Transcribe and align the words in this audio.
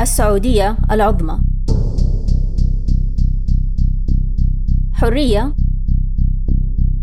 السعودية 0.00 0.78
العظمى. 0.90 1.38
حرية 4.92 5.54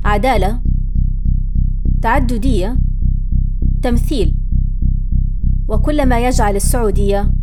عدالة 0.06 0.60
تعددية 2.02 2.78
تمثيل. 3.82 4.36
وكل 5.68 6.06
ما 6.06 6.28
يجعل 6.28 6.56
السعودية 6.56 7.34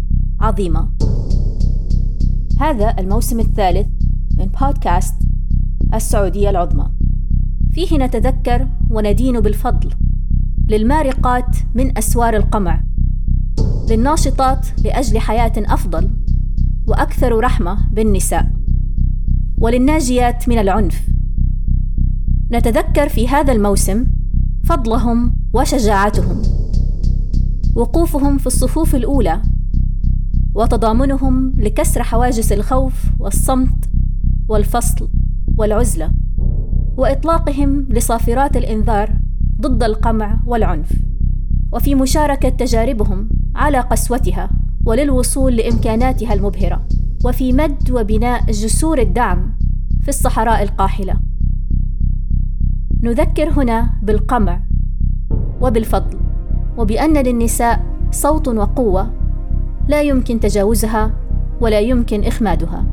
عظيمة. 0.40 0.88
هذا 2.60 2.94
الموسم 2.98 3.40
الثالث 3.40 3.86
من 4.38 4.46
بودكاست 4.60 5.14
السعودية 5.94 6.50
العظمى. 6.50 6.90
فيه 7.72 7.98
نتذكر 7.98 8.68
وندين 8.90 9.40
بالفضل 9.40 9.90
للمارقات 10.68 11.56
من 11.74 11.98
أسوار 11.98 12.36
القمع. 12.36 12.82
للناشطات 13.90 14.66
لأجل 14.84 15.18
حياة 15.18 15.52
أفضل 15.56 16.10
وأكثر 16.86 17.38
رحمة 17.38 17.78
بالنساء 17.92 18.52
وللناجيات 19.58 20.48
من 20.48 20.58
العنف. 20.58 21.08
نتذكر 22.52 23.08
في 23.08 23.28
هذا 23.28 23.52
الموسم 23.52 24.06
فضلهم 24.64 25.36
وشجاعتهم 25.52 26.42
وقوفهم 27.74 28.38
في 28.38 28.46
الصفوف 28.46 28.94
الأولى 28.94 29.42
وتضامنهم 30.54 31.52
لكسر 31.56 32.02
حواجز 32.02 32.52
الخوف 32.52 33.04
والصمت 33.18 33.90
والفصل 34.48 35.08
والعزلة 35.56 36.10
وإطلاقهم 36.96 37.86
لصافرات 37.90 38.56
الإنذار 38.56 39.10
ضد 39.60 39.82
القمع 39.82 40.40
والعنف. 40.46 40.92
وفي 41.72 41.94
مشاركة 41.94 42.48
تجاربهم 42.48 43.28
على 43.54 43.80
قسوتها 43.80 44.50
وللوصول 44.84 45.56
لإمكاناتها 45.56 46.34
المبهرة 46.34 46.82
وفي 47.24 47.52
مد 47.52 47.90
وبناء 47.90 48.46
جسور 48.46 48.98
الدعم 48.98 49.54
في 50.02 50.08
الصحراء 50.08 50.62
القاحلة. 50.62 51.16
نذكر 53.02 53.50
هنا 53.50 53.92
بالقمع 54.02 54.60
وبالفضل 55.60 56.18
وبأن 56.78 57.16
للنساء 57.16 57.84
صوت 58.10 58.48
وقوة 58.48 59.10
لا 59.88 60.02
يمكن 60.02 60.40
تجاوزها 60.40 61.10
ولا 61.60 61.80
يمكن 61.80 62.24
إخمادها. 62.24 62.84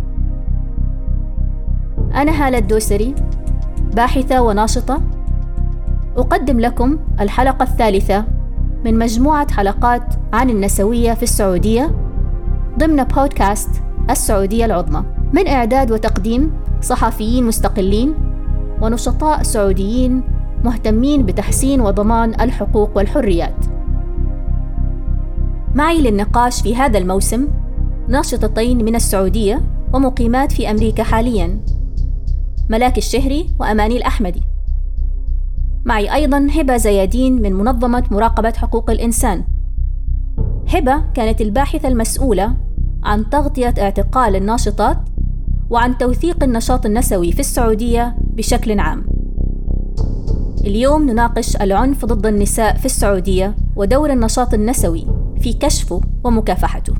أنا 2.16 2.32
هالة 2.32 2.58
الدوسري 2.58 3.16
باحثة 3.96 4.42
وناشطة. 4.42 5.02
أقدم 6.18 6.60
لكم 6.60 7.00
الحلقة 7.20 7.64
الثالثة 7.64 8.26
من 8.86 9.00
مجموعة 9.00 9.52
حلقات 9.52 10.04
عن 10.34 10.50
النسوية 10.50 11.14
في 11.14 11.24
السعودية 11.24 11.92
ضمن 12.80 13.04
بودكاست 13.04 13.70
السعودية 14.10 14.66
العظمى 14.66 15.04
من 15.34 15.48
إعداد 15.48 15.92
وتقديم 15.92 16.52
صحفيين 16.82 17.44
مستقلين 17.44 18.14
ونشطاء 18.82 19.44
سعوديين 19.44 20.24
مهتمين 20.64 21.26
بتحسين 21.26 21.82
وضمان 21.82 22.42
الحقوق 22.42 22.98
والحريات. 22.98 23.66
معي 25.76 26.02
للنقاش 26.02 26.62
في 26.62 26.76
هذا 26.76 26.98
الموسم 26.98 27.48
ناشطتين 28.08 28.86
من 28.86 28.96
السعودية 28.96 29.62
ومقيمات 29.94 30.52
في 30.52 30.72
أمريكا 30.72 31.04
حالياً 31.04 31.60
ملاك 32.70 32.98
الشهري 32.98 33.50
وأماني 33.60 33.98
الأحمدي. 33.98 34.51
معي 35.86 36.14
أيضاً 36.14 36.48
هبة 36.52 36.78
زيادين 36.78 37.42
من 37.42 37.54
منظمة 37.54 38.04
مراقبة 38.12 38.54
حقوق 38.58 38.90
الإنسان. 38.90 39.44
هبة 40.68 41.04
كانت 41.14 41.42
الباحثة 41.42 41.88
المسؤولة 41.88 42.56
عن 43.04 43.30
تغطية 43.30 43.74
اعتقال 43.80 44.36
الناشطات 44.36 44.98
وعن 45.70 45.98
توثيق 45.98 46.44
النشاط 46.44 46.86
النسوي 46.86 47.32
في 47.32 47.40
السعودية 47.40 48.16
بشكل 48.20 48.80
عام. 48.80 49.06
اليوم 50.62 51.10
نناقش 51.10 51.56
العنف 51.56 52.06
ضد 52.06 52.26
النساء 52.26 52.78
في 52.78 52.86
السعودية 52.86 53.56
ودور 53.76 54.14
النشاط 54.14 54.54
النسوي 54.54 55.08
في 55.42 55.54
كشفه 55.54 56.02
ومكافحته. 56.24 56.94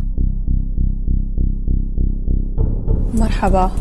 مرحبا 3.14 3.72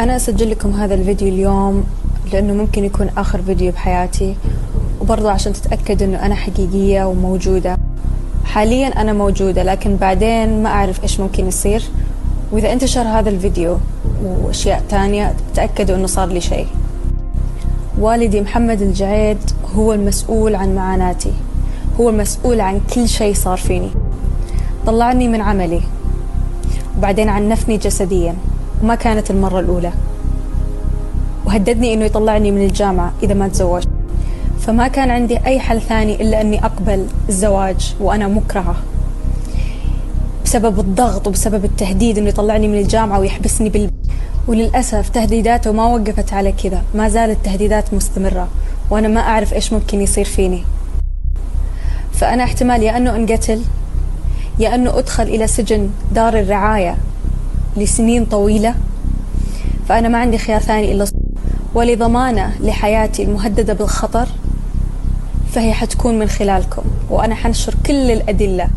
أنا 0.00 0.16
أسجل 0.16 0.50
لكم 0.50 0.70
هذا 0.70 0.94
الفيديو 0.94 1.28
اليوم 1.28 1.84
لأنه 2.32 2.52
ممكن 2.52 2.84
يكون 2.84 3.08
آخر 3.16 3.42
فيديو 3.42 3.72
بحياتي. 3.72 4.34
وبرضه 5.00 5.30
عشان 5.30 5.52
تتأكد 5.52 6.02
أنه 6.02 6.26
أنا 6.26 6.34
حقيقية 6.34 7.04
وموجودة. 7.04 7.76
حاليا 8.44 8.88
أنا 8.88 9.12
موجودة 9.12 9.62
لكن 9.62 9.96
بعدين 9.96 10.62
ما 10.62 10.68
أعرف 10.68 11.02
إيش 11.02 11.20
ممكن 11.20 11.46
يصير. 11.46 11.82
وإذا 12.52 12.72
انتشر 12.72 13.02
هذا 13.02 13.30
الفيديو 13.30 13.78
وأشياء 14.24 14.82
تانية 14.88 15.34
تأكدوا 15.54 15.96
أنه 15.96 16.06
صار 16.06 16.28
لي 16.28 16.40
شيء. 16.40 16.66
والدي 17.98 18.40
محمد 18.40 18.82
الجعيد 18.82 19.38
هو 19.76 19.92
المسؤول 19.92 20.54
عن 20.54 20.74
معاناتي. 20.74 21.32
هو 22.00 22.10
المسؤول 22.10 22.60
عن 22.60 22.80
كل 22.94 23.08
شيء 23.08 23.34
صار 23.34 23.56
فيني. 23.56 23.90
طلعني 24.86 25.28
من 25.28 25.40
عملي. 25.40 25.80
وبعدين 26.98 27.28
عنفني 27.28 27.76
جسديا. 27.76 28.34
وما 28.82 28.94
كانت 28.94 29.30
المرة 29.30 29.60
الأولى. 29.60 29.92
وهددني 31.46 31.94
إنه 31.94 32.04
يطلعني 32.04 32.50
من 32.50 32.64
الجامعة 32.64 33.12
إذا 33.22 33.34
ما 33.34 33.48
تزوجت. 33.48 33.88
فما 34.60 34.88
كان 34.88 35.10
عندي 35.10 35.38
أي 35.46 35.60
حل 35.60 35.80
ثاني 35.80 36.22
إلا 36.22 36.40
أني 36.40 36.64
أقبل 36.64 37.06
الزواج 37.28 37.94
وأنا 38.00 38.28
مكرهة. 38.28 38.76
بسبب 40.44 40.80
الضغط 40.80 41.26
وبسبب 41.26 41.64
التهديد 41.64 42.18
إنه 42.18 42.28
يطلعني 42.28 42.68
من 42.68 42.78
الجامعة 42.78 43.18
ويحبسني 43.18 43.68
بال 43.68 43.90
وللأسف 44.48 45.08
تهديداته 45.08 45.72
ما 45.72 45.84
وقفت 45.84 46.32
على 46.32 46.52
كذا. 46.52 46.82
ما 46.94 47.08
زالت 47.08 47.44
تهديدات 47.44 47.94
مستمرة 47.94 48.48
وأنا 48.90 49.08
ما 49.08 49.20
أعرف 49.20 49.54
إيش 49.54 49.72
ممكن 49.72 50.00
يصير 50.00 50.24
فيني. 50.24 50.64
فأنا 52.12 52.44
احتمال 52.44 52.82
يا 52.82 52.96
أنه 52.96 53.16
أنقتل 53.16 53.62
يا 54.58 54.74
أنه 54.74 54.98
أدخل 54.98 55.22
إلى 55.22 55.46
سجن 55.46 55.90
دار 56.14 56.38
الرعاية 56.38 56.96
لسنين 57.76 58.24
طويلة. 58.24 58.74
فأنا 59.88 60.08
ما 60.08 60.18
عندي 60.18 60.38
خيار 60.38 60.60
ثاني 60.60 60.92
إلا 60.92 61.06
ولضمانة 61.76 62.62
لحياتي 62.62 63.22
المهددة 63.22 63.72
بالخطر 63.72 64.28
فهي 65.52 65.72
حتكون 65.72 66.18
من 66.18 66.26
خلالكم 66.26 66.82
وأنا 67.10 67.34
حنشر 67.34 67.74
كل 67.86 68.10
الأدلة. 68.10 68.70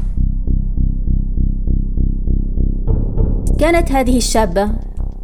كانت 3.60 3.92
هذه 3.92 4.18
الشابة 4.18 4.72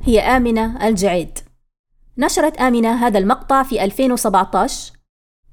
هي 0.04 0.20
آمنة 0.20 0.88
الجعيد. 0.88 1.40
نشرت 2.18 2.58
آمنة 2.58 3.08
هذا 3.08 3.20
المقطع 3.20 3.64
في 3.64 3.84
2017 3.84 4.94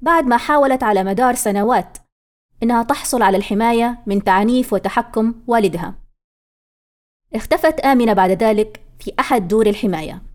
بعد 0.02 0.24
ما 0.24 0.36
حاولت 0.36 0.82
على 0.82 1.04
مدار 1.04 1.34
سنوات 1.34 1.98
إنها 2.62 2.82
تحصل 2.82 3.22
على 3.22 3.36
الحماية 3.36 3.98
من 4.06 4.24
تعنيف 4.24 4.72
وتحكم 4.72 5.34
والدها. 5.46 5.94
اختفت 7.34 7.80
آمنة 7.80 8.12
بعد 8.12 8.30
ذلك 8.30 8.80
في 8.98 9.12
أحد 9.20 9.48
دور 9.48 9.66
الحماية. 9.66 10.31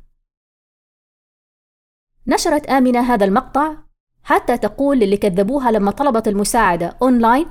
نشرت 2.27 2.65
آمنة 2.65 2.99
هذا 3.13 3.25
المقطع 3.25 3.77
حتى 4.23 4.57
تقول 4.57 4.99
للي 4.99 5.17
كذبوها 5.17 5.71
لما 5.71 5.91
طلبت 5.91 6.27
المساعدة 6.27 6.97
أونلاين 7.01 7.47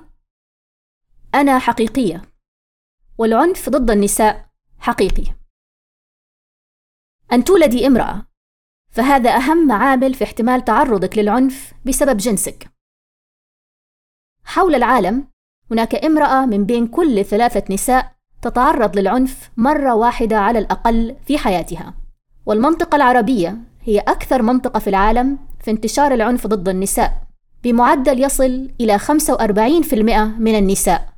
أنا 1.35 1.59
حقيقية 1.59 2.23
والعنف 3.19 3.69
ضد 3.69 3.91
النساء 3.91 4.49
حقيقي. 4.79 5.35
أن 7.33 7.45
تولدي 7.45 7.87
امرأة 7.87 8.27
فهذا 8.91 9.31
أهم 9.37 9.73
عامل 9.73 10.15
في 10.15 10.25
احتمال 10.25 10.65
تعرضك 10.65 11.19
للعنف 11.19 11.73
بسبب 11.87 12.17
جنسك. 12.17 12.71
حول 14.45 14.75
العالم 14.75 15.29
هناك 15.71 15.95
امرأة 15.95 16.47
من 16.47 16.65
بين 16.65 16.87
كل 16.87 17.25
ثلاثة 17.25 17.75
نساء 17.75 18.17
تتعرض 18.43 18.99
للعنف 18.99 19.51
مرة 19.57 19.95
واحدة 19.95 20.37
على 20.39 20.59
الأقل 20.59 21.17
في 21.27 21.39
حياتها 21.39 21.95
والمنطقة 22.47 22.97
العربية 22.97 23.59
هي 23.87 23.99
أكثر 23.99 24.43
منطقة 24.43 24.81
في 24.81 24.91
العالم 24.91 25.39
في 25.61 25.71
انتشار 25.71 26.15
العنف 26.15 26.47
ضد 26.47 26.69
النساء 26.69 27.23
بمعدل 27.65 28.23
يصل 28.23 28.71
إلى 28.81 28.99
45% 28.99 29.95
من 30.39 30.59
النساء 30.59 31.09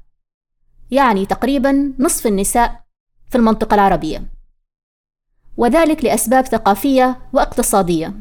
يعني 0.91 1.27
تقريبا 1.27 1.93
نصف 1.99 2.27
النساء 2.27 2.85
في 3.31 3.39
المنطقة 3.39 3.75
العربية. 3.75 4.23
وذلك 5.57 6.05
لأسباب 6.05 6.47
ثقافية 6.47 7.19
واقتصادية 7.33 8.15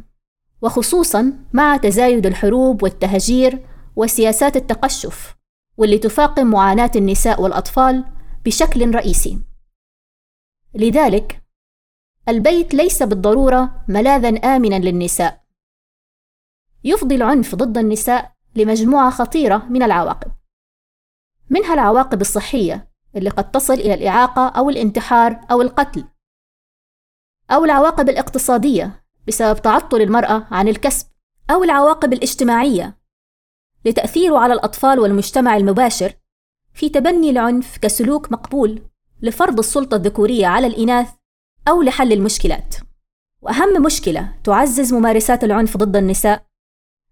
وخصوصا 0.61 1.33
مع 1.53 1.77
تزايد 1.77 2.25
الحروب 2.25 2.83
والتهجير 2.83 3.59
وسياسات 3.95 4.55
التقشف 4.55 5.35
واللي 5.77 5.97
تفاقم 5.97 6.47
معاناة 6.47 6.91
النساء 6.95 7.41
والأطفال 7.41 8.05
بشكل 8.45 8.95
رئيسي. 8.95 9.39
لذلك 10.73 11.46
البيت 12.29 12.74
ليس 12.74 13.03
بالضرورة 13.03 13.85
ملاذا 13.88 14.29
آمنا 14.29 14.75
للنساء. 14.75 15.44
يفضي 16.83 17.15
العنف 17.15 17.56
ضد 17.56 17.77
النساء 17.77 18.33
لمجموعة 18.56 19.09
خطيرة 19.09 19.57
من 19.69 19.83
العواقب. 19.83 20.31
منها 21.50 21.74
العواقب 21.74 22.21
الصحية 22.21 22.91
اللي 23.15 23.29
قد 23.29 23.51
تصل 23.51 23.74
إلى 23.74 23.94
الإعاقة 23.94 24.47
أو 24.47 24.69
الانتحار 24.69 25.39
أو 25.51 25.62
القتل 25.62 26.07
أو 27.51 27.65
العواقب 27.65 28.09
الاقتصادية 28.09 29.03
بسبب 29.27 29.62
تعطل 29.62 30.01
المرأة 30.01 30.47
عن 30.51 30.68
الكسب 30.68 31.07
أو 31.50 31.63
العواقب 31.63 32.13
الاجتماعية 32.13 32.97
لتأثيره 33.85 34.38
على 34.38 34.53
الأطفال 34.53 35.00
والمجتمع 35.00 35.57
المباشر 35.57 36.13
في 36.73 36.89
تبني 36.89 37.30
العنف 37.30 37.77
كسلوك 37.77 38.31
مقبول 38.31 38.89
لفرض 39.21 39.59
السلطة 39.59 39.95
الذكورية 39.95 40.47
على 40.47 40.68
الإناث 40.68 41.16
أو 41.67 41.81
لحل 41.81 42.13
المشكلات. 42.13 42.75
وأهم 43.41 43.83
مشكلة 43.83 44.35
تعزز 44.43 44.93
ممارسات 44.93 45.43
العنف 45.43 45.77
ضد 45.77 45.95
النساء 45.95 46.45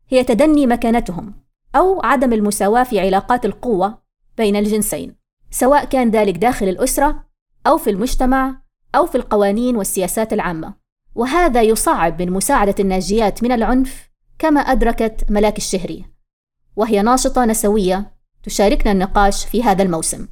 هي 0.09 0.23
تدني 0.23 0.67
مكانتهم 0.67 1.33
أو 1.75 2.01
عدم 2.03 2.33
المساواة 2.33 2.83
في 2.83 2.99
علاقات 2.99 3.45
القوة 3.45 4.01
بين 4.37 4.55
الجنسين، 4.55 5.15
سواء 5.51 5.85
كان 5.85 6.09
ذلك 6.11 6.37
داخل 6.37 6.69
الأسرة 6.69 7.25
أو 7.67 7.77
في 7.77 7.89
المجتمع 7.89 8.61
أو 8.95 9.05
في 9.05 9.15
القوانين 9.15 9.75
والسياسات 9.75 10.33
العامة. 10.33 10.73
وهذا 11.15 11.61
يصعب 11.61 12.21
من 12.21 12.31
مساعدة 12.31 12.75
الناجيات 12.79 13.43
من 13.43 13.51
العنف 13.51 14.09
كما 14.39 14.59
أدركت 14.59 15.25
ملاك 15.29 15.57
الشهري، 15.57 16.05
وهي 16.75 17.01
ناشطة 17.01 17.45
نسوية 17.45 18.15
تشاركنا 18.43 18.91
النقاش 18.91 19.45
في 19.45 19.63
هذا 19.63 19.83
الموسم. 19.83 20.27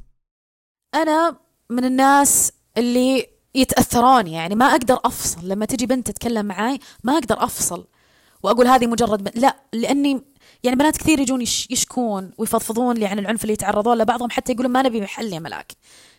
أنا 0.94 1.36
من 1.70 1.84
الناس 1.84 2.52
اللي 2.76 3.33
يتأثرون 3.54 4.26
يعني. 4.26 4.54
ما 4.54 4.66
أقدر 4.66 5.00
أفصل. 5.04 5.48
لما 5.48 5.66
تجي 5.66 5.86
بنت 5.86 6.10
تتكلم 6.10 6.46
معاي 6.46 6.78
ما 7.04 7.12
أقدر 7.12 7.44
أفصل. 7.44 7.84
وأقول 8.42 8.66
هذه 8.66 8.86
مجرد 8.86 9.24
بنت 9.24 9.38
لا 9.38 9.56
لأني 9.72 10.22
يعني 10.62 10.76
بنات 10.76 10.96
كثير 10.96 11.18
يجون 11.18 11.40
يشكون 11.40 12.30
ويفضفضون 12.38 12.96
لي 12.96 13.06
عن 13.06 13.18
العنف 13.18 13.42
اللي 13.42 13.52
يتعرضون 13.52 13.98
له. 13.98 14.04
بعضهم 14.04 14.30
حتى 14.30 14.52
يقولون 14.52 14.72
ما 14.72 14.82
نبي 14.82 15.00
محل 15.00 15.32
يا 15.32 15.38
ملاك. 15.38 15.72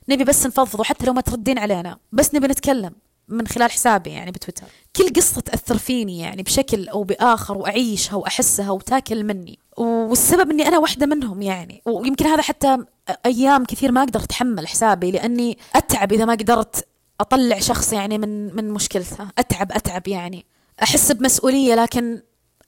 نبي 0.10 0.24
بس 0.24 0.46
نفضفض 0.46 0.80
وحتى 0.80 1.06
لو 1.06 1.14
ما 1.14 1.22
تردين 1.22 1.60
علينا. 1.60 1.98
بس 2.12 2.36
نبي 2.36 2.48
نتكلم 2.48 2.92
من 3.28 3.48
خلال 3.48 3.72
حسابي 3.72 4.10
يعني 4.10 4.32
بتويتر. 4.32 4.66
كل 4.96 5.14
قصة 5.14 5.42
تأثر 5.42 5.78
فيني 5.78 6.20
يعني 6.20 6.44
بشكل 6.44 6.90
أو 6.90 7.04
بآخر 7.04 7.58
وأعيشها 7.58 8.16
وأحسها 8.16 8.72
وتاكل 8.72 9.24
مني. 9.24 9.60
والسبب 9.78 10.52
أني 10.52 10.68
أنا 10.68 10.80
واحدة 10.80 11.06
منهم 11.06 11.42
يعني. 11.42 11.82
ويمكن 11.86 12.26
هذا 12.26 12.42
حتى 12.42 12.78
أيام 13.26 13.66
كثير 13.66 13.92
ما 13.92 14.04
أقدر 14.04 14.20
أتحمل 14.20 14.68
حسابي 14.68 15.12
لأني 15.12 15.58
أتعب 15.76 16.14
إذا 16.14 16.26
ما 16.26 16.34
قدرت 16.34 16.88
أطلع 17.22 17.60
شخص 17.60 17.94
يعني 17.94 18.18
من 18.18 18.56
من 18.56 18.70
مشكلته. 18.72 19.28
أتعب 19.38 19.72
أتعب 19.72 20.08
يعني. 20.08 20.46
أحس 20.84 21.12
بمسؤولية 21.12 21.76
لكن 21.76 22.22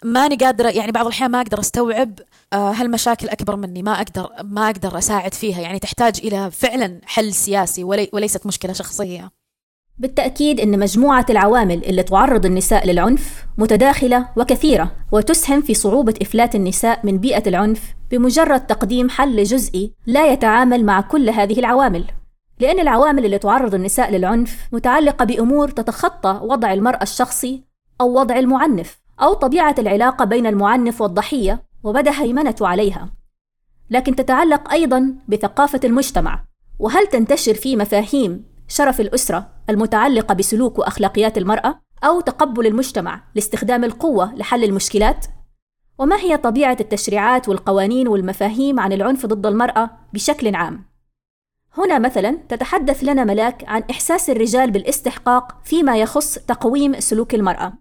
ماني 0.03 0.35
قادرة 0.35 0.69
يعني 0.69 0.91
بعض 0.91 1.05
الأحيان 1.05 1.31
ما 1.31 1.41
أقدر 1.41 1.59
أستوعب 1.59 2.19
آه، 2.53 2.71
هالمشاكل 2.71 3.29
أكبر 3.29 3.55
مني. 3.55 3.83
ما 3.83 3.91
أقدر 3.91 4.29
ما 4.43 4.69
أقدر 4.69 4.97
أساعد 4.97 5.33
فيها. 5.33 5.61
يعني 5.61 5.79
تحتاج 5.79 6.19
إلى 6.23 6.51
فعلا 6.51 7.01
حل 7.05 7.33
سياسي 7.33 7.83
ولي 7.83 8.09
وليست 8.13 8.45
مشكلة 8.45 8.73
شخصية. 8.73 9.31
بالتأكيد 9.99 10.59
أن 10.59 10.79
مجموعة 10.79 11.25
العوامل 11.29 11.85
اللي 11.85 12.03
تعرض 12.03 12.45
النساء 12.45 12.87
للعنف 12.87 13.45
متداخلة 13.57 14.29
وكثيرة 14.35 14.91
وتسهم 15.11 15.61
في 15.61 15.73
صعوبة 15.73 16.13
إفلات 16.21 16.55
النساء 16.55 16.99
من 17.03 17.17
بيئة 17.17 17.49
العنف 17.49 17.81
بمجرد 18.11 18.67
تقديم 18.67 19.09
حل 19.09 19.43
جزئي 19.43 19.93
لا 20.05 20.31
يتعامل 20.31 20.85
مع 20.85 21.01
كل 21.01 21.29
هذه 21.29 21.59
العوامل. 21.59 22.05
لأن 22.59 22.79
العوامل 22.79 23.25
اللي 23.25 23.37
تعرض 23.37 23.75
النساء 23.75 24.11
للعنف 24.11 24.67
متعلقة 24.71 25.25
بأمور 25.25 25.69
تتخطى 25.69 26.39
وضع 26.43 26.73
المرأة 26.73 27.03
الشخصي 27.03 27.63
أو 28.01 28.19
وضع 28.19 28.39
المعنف 28.39 28.99
أو 29.21 29.33
طبيعة 29.33 29.75
العلاقة 29.79 30.25
بين 30.25 30.45
المعنف 30.45 31.01
والضحية 31.01 31.63
ومدى 31.83 32.09
هيمنته 32.09 32.67
عليها 32.67 33.09
لكن 33.89 34.15
تتعلق 34.15 34.71
أيضا 34.71 35.15
بثقافة 35.27 35.79
المجتمع 35.83 36.43
وهل 36.79 37.07
تنتشر 37.07 37.53
فيه 37.53 37.75
مفاهيم 37.75 38.45
شرف 38.67 39.01
الأسرة 39.01 39.49
المتعلقة 39.69 40.33
بسلوك 40.33 40.79
وأخلاقيات 40.79 41.37
المرأة 41.37 41.79
أو 42.03 42.21
تقبل 42.21 42.67
المجتمع 42.67 43.23
لاستخدام 43.35 43.83
القوة 43.83 44.35
لحل 44.35 44.63
المشكلات؟ 44.63 45.25
وما 45.99 46.15
هي 46.15 46.37
طبيعة 46.37 46.77
التشريعات 46.79 47.49
والقوانين 47.49 48.07
والمفاهيم 48.07 48.79
عن 48.79 48.93
العنف 48.93 49.25
ضد 49.25 49.45
المرأة 49.45 49.89
بشكل 50.13 50.55
عام؟ 50.55 50.85
هنا 51.77 51.99
مثلا 51.99 52.37
تتحدث 52.49 53.03
لنا 53.03 53.23
ملاك 53.23 53.63
عن 53.67 53.83
إحساس 53.91 54.29
الرجال 54.29 54.71
بالاستحقاق 54.71 55.57
فيما 55.63 55.97
يخص 55.97 56.33
تقويم 56.33 56.99
سلوك 56.99 57.35
المرأة. 57.35 57.73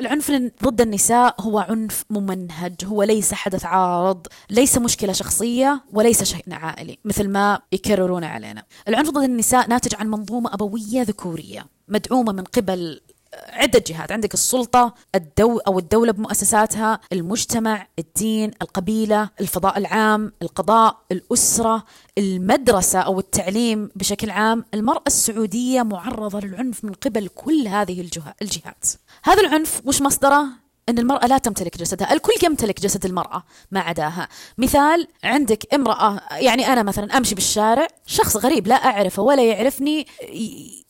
العنف 0.00 0.32
ضد 0.64 0.80
النساء 0.80 1.34
هو 1.40 1.58
عنف 1.58 2.04
ممنهج 2.10 2.74
هو 2.84 3.02
ليس 3.02 3.34
حدث 3.34 3.64
عارض 3.64 4.26
ليس 4.50 4.78
مشكلة 4.78 5.12
شخصية 5.12 5.84
وليس 5.92 6.22
شيء 6.22 6.44
عائلي 6.50 6.98
مثل 7.04 7.28
ما 7.28 7.60
يكررون 7.72 8.24
علينا. 8.24 8.62
العنف 8.88 9.10
ضد 9.10 9.22
النساء 9.22 9.68
ناتج 9.68 9.94
عن 9.94 10.08
منظومة 10.08 10.54
أبوية 10.54 11.02
ذكورية 11.02 11.66
مدعومة 11.88 12.32
من 12.32 12.44
قبل 12.44 13.00
عدة 13.34 13.84
جهات. 13.86 14.12
عندك 14.12 14.34
السلطة 14.34 14.94
الدو 15.14 15.58
أو 15.58 15.78
الدولة 15.78 16.12
بمؤسساتها 16.12 17.00
المجتمع 17.12 17.86
الدين 17.98 18.50
القبيلة 18.62 19.30
الفضاء 19.40 19.78
العام 19.78 20.32
القضاء 20.42 21.02
الأسرة 21.12 21.84
المدرسة 22.18 22.98
أو 22.98 23.18
التعليم 23.18 23.90
بشكل 23.96 24.30
عام. 24.30 24.64
المرأة 24.74 25.02
السعودية 25.06 25.82
معرضة 25.82 26.40
للعنف 26.40 26.84
من 26.84 26.92
قبل 26.92 27.28
كل 27.28 27.68
هذه 27.68 28.00
الجهات. 28.42 28.84
هذا 29.24 29.40
العنف 29.40 29.82
وش 29.84 30.02
مصدره؟ 30.02 30.67
أن 30.88 30.98
المرأة 30.98 31.26
لا 31.26 31.38
تمتلك 31.38 31.78
جسدها. 31.78 32.12
الكل 32.12 32.32
يمتلك 32.42 32.80
جسد 32.80 33.04
المرأة 33.04 33.42
ما 33.70 33.80
عداها. 33.80 34.28
مثال 34.58 35.06
عندك 35.24 35.74
امرأة 35.74 36.20
يعني 36.32 36.66
أنا 36.72 36.82
مثلا 36.82 37.16
أمشي 37.16 37.34
بالشارع 37.34 37.86
شخص 38.06 38.36
غريب 38.36 38.66
لا 38.66 38.74
أعرفه 38.74 39.22
ولا 39.22 39.44
يعرفني 39.44 40.06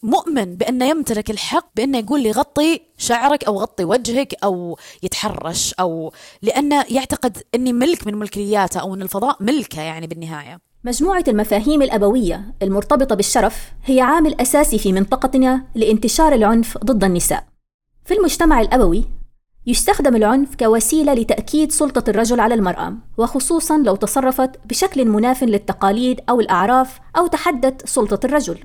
مؤمن 0.02 0.54
بأنه 0.54 0.84
يمتلك 0.84 1.30
الحق 1.30 1.68
بأنه 1.76 1.98
يقول 1.98 2.22
لي 2.22 2.30
غطي 2.30 2.80
شعرك 2.98 3.44
أو 3.44 3.58
غطي 3.58 3.84
وجهك 3.84 4.34
أو 4.44 4.78
يتحرش 5.02 5.74
أو 5.80 6.12
لأنه 6.42 6.84
يعتقد 6.90 7.42
أني 7.54 7.72
ملك 7.72 8.06
من 8.06 8.14
ملكياته 8.14 8.80
أو 8.80 8.94
أن 8.94 9.02
الفضاء 9.02 9.36
ملكة 9.40 9.82
يعني 9.82 10.06
بالنهاية. 10.06 10.58
مجموعة 10.84 11.24
المفاهيم 11.28 11.82
الأبوية 11.82 12.54
المرتبطة 12.62 13.14
بالشرف 13.14 13.72
هي 13.84 14.00
عامل 14.00 14.40
أساسي 14.40 14.78
في 14.78 14.92
منطقتنا 14.92 15.64
لانتشار 15.74 16.32
العنف 16.32 16.78
ضد 16.78 17.04
النساء. 17.04 17.44
في 18.04 18.14
المجتمع 18.14 18.60
الأبوي 18.60 19.04
يستخدم 19.68 20.16
العنف 20.16 20.56
كوسيلة 20.56 21.14
لتأكيد 21.14 21.72
سلطة 21.72 22.10
الرجل 22.10 22.40
على 22.40 22.54
المرأة، 22.54 22.94
وخصوصًا 23.18 23.78
لو 23.78 23.96
تصرفت 23.96 24.50
بشكل 24.66 25.08
مناف 25.08 25.44
للتقاليد 25.44 26.20
أو 26.28 26.40
الأعراف 26.40 27.00
أو 27.16 27.26
تحدت 27.26 27.88
سلطة 27.88 28.26
الرجل. 28.26 28.58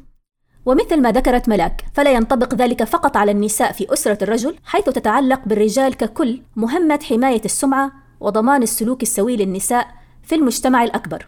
ومثل 0.66 1.01
ما 1.01 1.12
ذكرت 1.12 1.50
ملاك، 1.50 1.86
فلا 1.94 2.12
ينطبق 2.12 2.54
ذلك 2.54 2.84
فقط 2.84 3.18
على 3.18 3.32
النساء 3.32 3.72
في 3.72 3.94
أسرة 3.94 4.18
الرجل، 4.22 4.56
حيث 4.63 4.86
تتعلق 4.86 5.42
بالرجال 5.46 5.94
ككل 5.94 6.42
مهمة 6.56 7.00
حماية 7.04 7.42
السمعة 7.46 7.92
وضمان 8.20 8.63
السلوك 8.63 9.01
السوي 9.01 9.36
للنساء 9.36 9.88
في 10.24 10.36
المجتمع 10.36 10.84
الأكبر. 10.84 11.27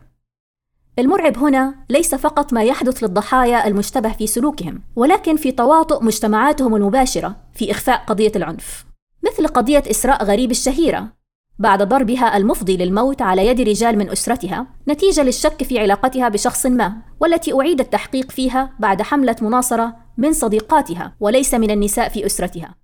المرعب 1.00 1.38
هنا 1.38 1.76
ليس 1.90 2.16
فقط 2.16 2.54
ما 2.54 2.64
يحدث 2.64 3.04
للضحايا 3.04 3.68
المشتبه 3.68 4.12
في 4.12 4.28
سلوكهم، 4.28 4.82
ولكن 4.96 5.36
في 5.36 5.52
تواطؤ 5.52 6.04
مجتمعاتهم 6.04 6.76
المباشرة 6.76 7.36
في 7.54 7.72
إخفاء 7.72 8.04
قضية 8.08 8.32
العنف. 8.36 8.95
مثل 9.26 9.48
قضية 9.48 9.84
إسراء 9.90 10.24
غريب 10.24 10.52
الشهيرة. 10.52 11.14
بعد 11.60 11.84
ضربها 11.84 12.38
المفضي 12.38 12.78
للموت 12.78 13.22
على 13.22 13.48
يد 13.48 13.62
رجال 13.62 13.98
من 13.98 14.10
أسرتها 14.10 14.68
نتيجة 14.88 15.24
للشك 15.24 15.64
في 15.64 15.80
علاقتها 15.80 16.30
بشخص 16.30 16.66
ما 16.66 17.02
والتي 17.20 17.54
أعيد 17.54 17.80
التحقيق 17.80 18.32
فيها 18.32 18.76
بعد 18.80 19.02
حملة 19.02 19.36
مناصرة 19.42 19.98
من 20.18 20.34
صديقاتها 20.34 21.16
وليس 21.20 21.54
من 21.54 21.72
النساء 21.72 22.10
في 22.10 22.26
أسرتها. 22.26 22.76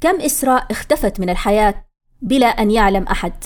كم 0.00 0.20
إسراء 0.20 0.66
اختفت 0.70 1.20
من 1.20 1.30
الحياة 1.30 1.84
بلا 2.22 2.46
أن 2.46 2.70
يعلم 2.70 3.02
أحد؟ 3.02 3.44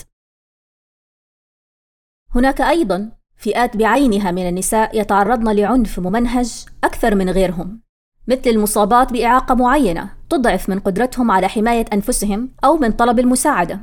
هناك 2.35 2.61
أيضا 2.61 3.11
فئات 3.37 3.77
بعينها 3.77 4.31
من 4.31 4.49
النساء 4.49 5.01
يتعرضن 5.01 5.55
لعنف 5.55 5.99
ممنهج 5.99 6.65
أكثر 6.83 7.15
من 7.15 7.29
غيرهم. 7.29 7.84
مثل 8.27 8.49
المصابات 8.49 9.13
بإعاقة 9.13 9.55
معينة 9.55 10.13
تضعف 10.29 10.69
من 10.69 10.79
قدرتهم 10.79 11.31
على 11.31 11.47
حماية 11.47 11.85
أنفسهم 11.93 12.51
أو 12.63 12.77
من 12.77 12.91
طلب 12.91 13.19
المساعدة 13.19 13.79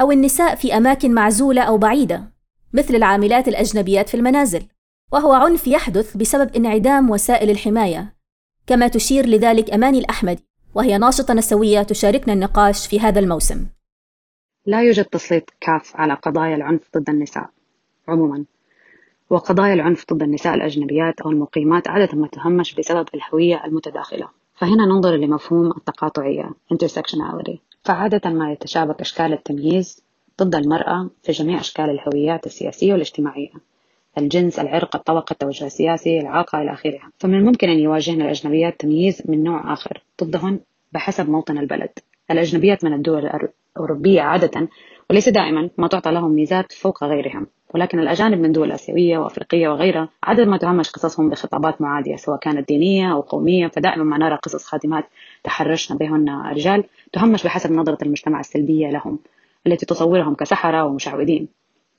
أو 0.00 0.12
النساء 0.12 0.54
في 0.54 0.76
أماكن 0.76 1.14
معزولة 1.14 1.62
أو 1.62 1.78
بعيدة 1.78 2.32
مثل 2.72 2.94
العاملات 2.94 3.48
الأجنبيات 3.48 4.08
في 4.08 4.16
المنازل 4.16 4.66
وهو 5.12 5.32
عنف 5.32 5.66
يحدث 5.66 6.16
بسبب 6.16 6.56
انعدام 6.56 7.10
وسائل 7.10 7.50
الحماية 7.50 8.14
كما 8.66 8.88
تشير 8.88 9.26
لذلك 9.26 9.70
أماني 9.70 9.98
الأحمد 9.98 10.40
وهي 10.74 10.98
ناشطة 10.98 11.34
نسوية 11.34 11.82
تشاركنا 11.82 12.32
النقاش 12.32 12.86
في 12.86 13.00
هذا 13.00 13.20
الموسم. 13.20 13.66
لا 14.66 14.82
يوجد 14.82 15.04
تسليط 15.04 15.50
كاف 15.60 15.96
على 15.96 16.14
قضايا 16.14 16.56
العنف 16.56 16.80
ضد 16.96 17.10
النساء 17.10 17.50
عموما. 18.08 18.44
وقضايا 19.30 19.74
العنف 19.74 20.04
ضد 20.12 20.22
النساء 20.22 20.54
الأجنبيات 20.54 21.20
أو 21.20 21.30
المقيمات 21.30 21.88
عادة 21.88 22.18
ما 22.18 22.26
تهمش 22.26 22.74
بسبب 22.74 23.08
الهوية 23.14 23.64
المتداخلة. 23.64 24.28
فهنا 24.54 24.86
ننظر 24.86 25.16
لمفهوم 25.16 25.70
التقاطعية 25.70 26.50
intersectionality. 26.74 27.56
فعادة 27.84 28.30
ما 28.30 28.52
يتشابك 28.52 29.00
أشكال 29.00 29.32
التمييز 29.32 30.04
ضد 30.42 30.54
المرأة 30.54 31.10
في 31.22 31.32
جميع 31.32 31.60
أشكال 31.60 31.90
الهويات 31.90 32.46
السياسية 32.46 32.92
والاجتماعية 32.92 33.50
الجنس 34.18 34.58
العرق 34.58 34.96
الطبقة 34.96 35.32
التوجه 35.32 35.66
السياسي 35.66 36.20
العاقة 36.20 36.62
إلى 36.62 36.72
آخرها. 36.72 37.10
فمن 37.18 37.34
الممكن 37.34 37.68
أن 37.68 37.78
يواجهنا 37.78 38.24
الأجنبيات 38.24 38.80
تمييز 38.80 39.22
من 39.28 39.44
نوع 39.44 39.72
آخر 39.72 40.02
ضدهن 40.22 40.60
بحسب 40.92 41.30
موطن 41.30 41.58
البلد. 41.58 41.90
الأجنبيات 42.30 42.84
من 42.84 42.92
الدول 42.92 43.30
الأوروبية 43.76 44.20
عادة 44.20 44.68
وليس 45.10 45.28
دائما 45.28 45.70
ما 45.78 45.88
تعطى 45.88 46.10
لهم 46.10 46.30
ميزات 46.34 46.72
فوق 46.72 47.04
غيرهم. 47.04 47.46
ولكن 47.74 47.98
الأجانب 47.98 48.40
من 48.40 48.52
دول 48.52 48.72
آسيوية 48.72 49.18
وأفريقية 49.18 49.68
وغيرها 49.68 50.08
عدد 50.22 50.46
ما 50.46 50.56
تهمش 50.56 50.90
قصصهم 50.90 51.30
بخطابات 51.30 51.80
معادية 51.80 52.16
سواء 52.16 52.38
كانت 52.38 52.68
دينية 52.68 53.12
أو 53.12 53.20
قومية. 53.20 53.68
فدائما 53.68 54.04
ما 54.04 54.18
نرى 54.18 54.36
قصص 54.36 54.64
خادمات 54.64 55.04
تحرشنا 55.44 55.96
بهن 55.96 56.28
رجال 56.28 56.84
تهمش 57.12 57.42
بحسب 57.44 57.72
نظرة 57.72 57.98
المجتمع 58.02 58.40
السلبية 58.40 58.90
لهم 58.90 59.18
التي 59.66 59.86
تصورهم 59.86 60.34
كسحرة 60.34 60.84
ومشعوذين. 60.84 61.48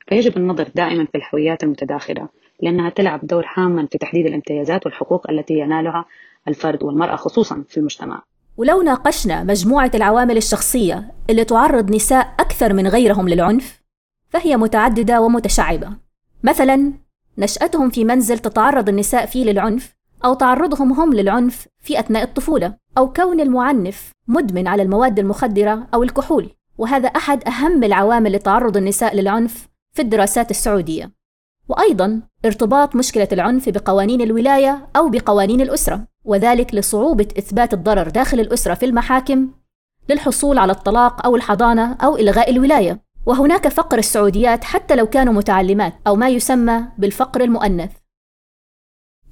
فيجب 0.08 0.38
النظر 0.38 0.68
دائما 0.76 1.06
في 1.06 1.18
الهويات 1.18 1.64
المتداخلة 1.64 2.28
لأنها 2.62 2.90
تلعب 2.90 3.20
دور 3.28 3.46
هاما 3.56 3.88
في 3.92 3.98
تحديد 3.98 4.26
الامتيازات 4.26 4.86
والحقوق 4.86 5.30
التي 5.30 5.54
ينالها 5.54 6.06
الفرد 6.48 6.84
والمرأة 6.84 7.16
خصوصا 7.16 7.64
في 7.70 7.78
المجتمع. 7.78 8.22
ولو 8.58 8.82
ناقشنا 8.82 9.44
مجموعة 9.44 9.92
العوامل 9.96 10.38
الشخصية 10.38 11.12
اللي 11.30 11.44
تعرض 11.44 11.92
نساء 11.92 12.34
أكثر 12.40 12.74
من 12.74 12.88
غيرهم 12.88 13.30
للعنف 13.30 13.85
فهي 14.36 14.58
متعددة 14.58 15.22
ومتشعبة. 15.22 15.90
مثلا 16.44 16.94
نشأتهم 17.38 17.90
في 17.90 18.06
منزل 18.06 18.40
تتعرض 18.40 18.90
النساء 18.90 19.26
فيه 19.26 19.44
للعنف 19.44 19.96
أو 20.26 20.34
تعرضهم 20.34 20.94
هم 20.94 21.14
للعنف 21.14 21.68
في 21.80 22.00
أثناء 22.00 22.24
الطفولة 22.24 22.78
أو 22.98 23.14
كون 23.14 23.40
المعنف 23.40 24.12
مدمن 24.28 24.68
على 24.68 24.84
المواد 24.84 25.20
المخدرة 25.20 25.88
أو 25.94 26.04
الكحول. 26.04 26.50
وهذا 26.78 27.08
أحد 27.08 27.48
أهم 27.48 27.84
العوامل 27.84 28.32
لتعرض 28.32 28.78
النساء 28.78 29.16
للعنف 29.16 29.68
في 29.94 30.02
الدراسات 30.02 30.52
السعودية. 30.52 31.12
وأيضا 31.70 32.22
ارتباط 32.46 32.96
مشكلة 32.96 33.28
العنف 33.32 33.70
بقوانين 33.70 34.22
الولاية 34.22 34.88
أو 34.96 35.10
بقوانين 35.10 35.62
الأسرة 35.62 36.08
وذلك 36.26 36.76
لصعوبة 36.76 37.28
إثبات 37.38 37.74
الضرر 37.74 38.10
داخل 38.10 38.40
الأسرة 38.40 38.74
في 38.74 38.86
المحاكم 38.86 39.50
للحصول 40.10 40.58
على 40.58 40.72
الطلاق 40.72 41.26
أو 41.26 41.36
الحضانة 41.36 41.94
أو 41.94 42.18
إلغاء 42.18 42.50
الولاية. 42.52 43.05
وهناك 43.26 43.68
فقر 43.68 43.98
السعوديات 43.98 44.64
حتى 44.64 44.96
لو 44.96 45.08
كانوا 45.08 45.34
متعلمات 45.34 45.94
أو 46.08 46.16
ما 46.16 46.30
يسمى 46.30 46.88
بالفقر 46.98 47.42
المؤنث. 47.42 47.92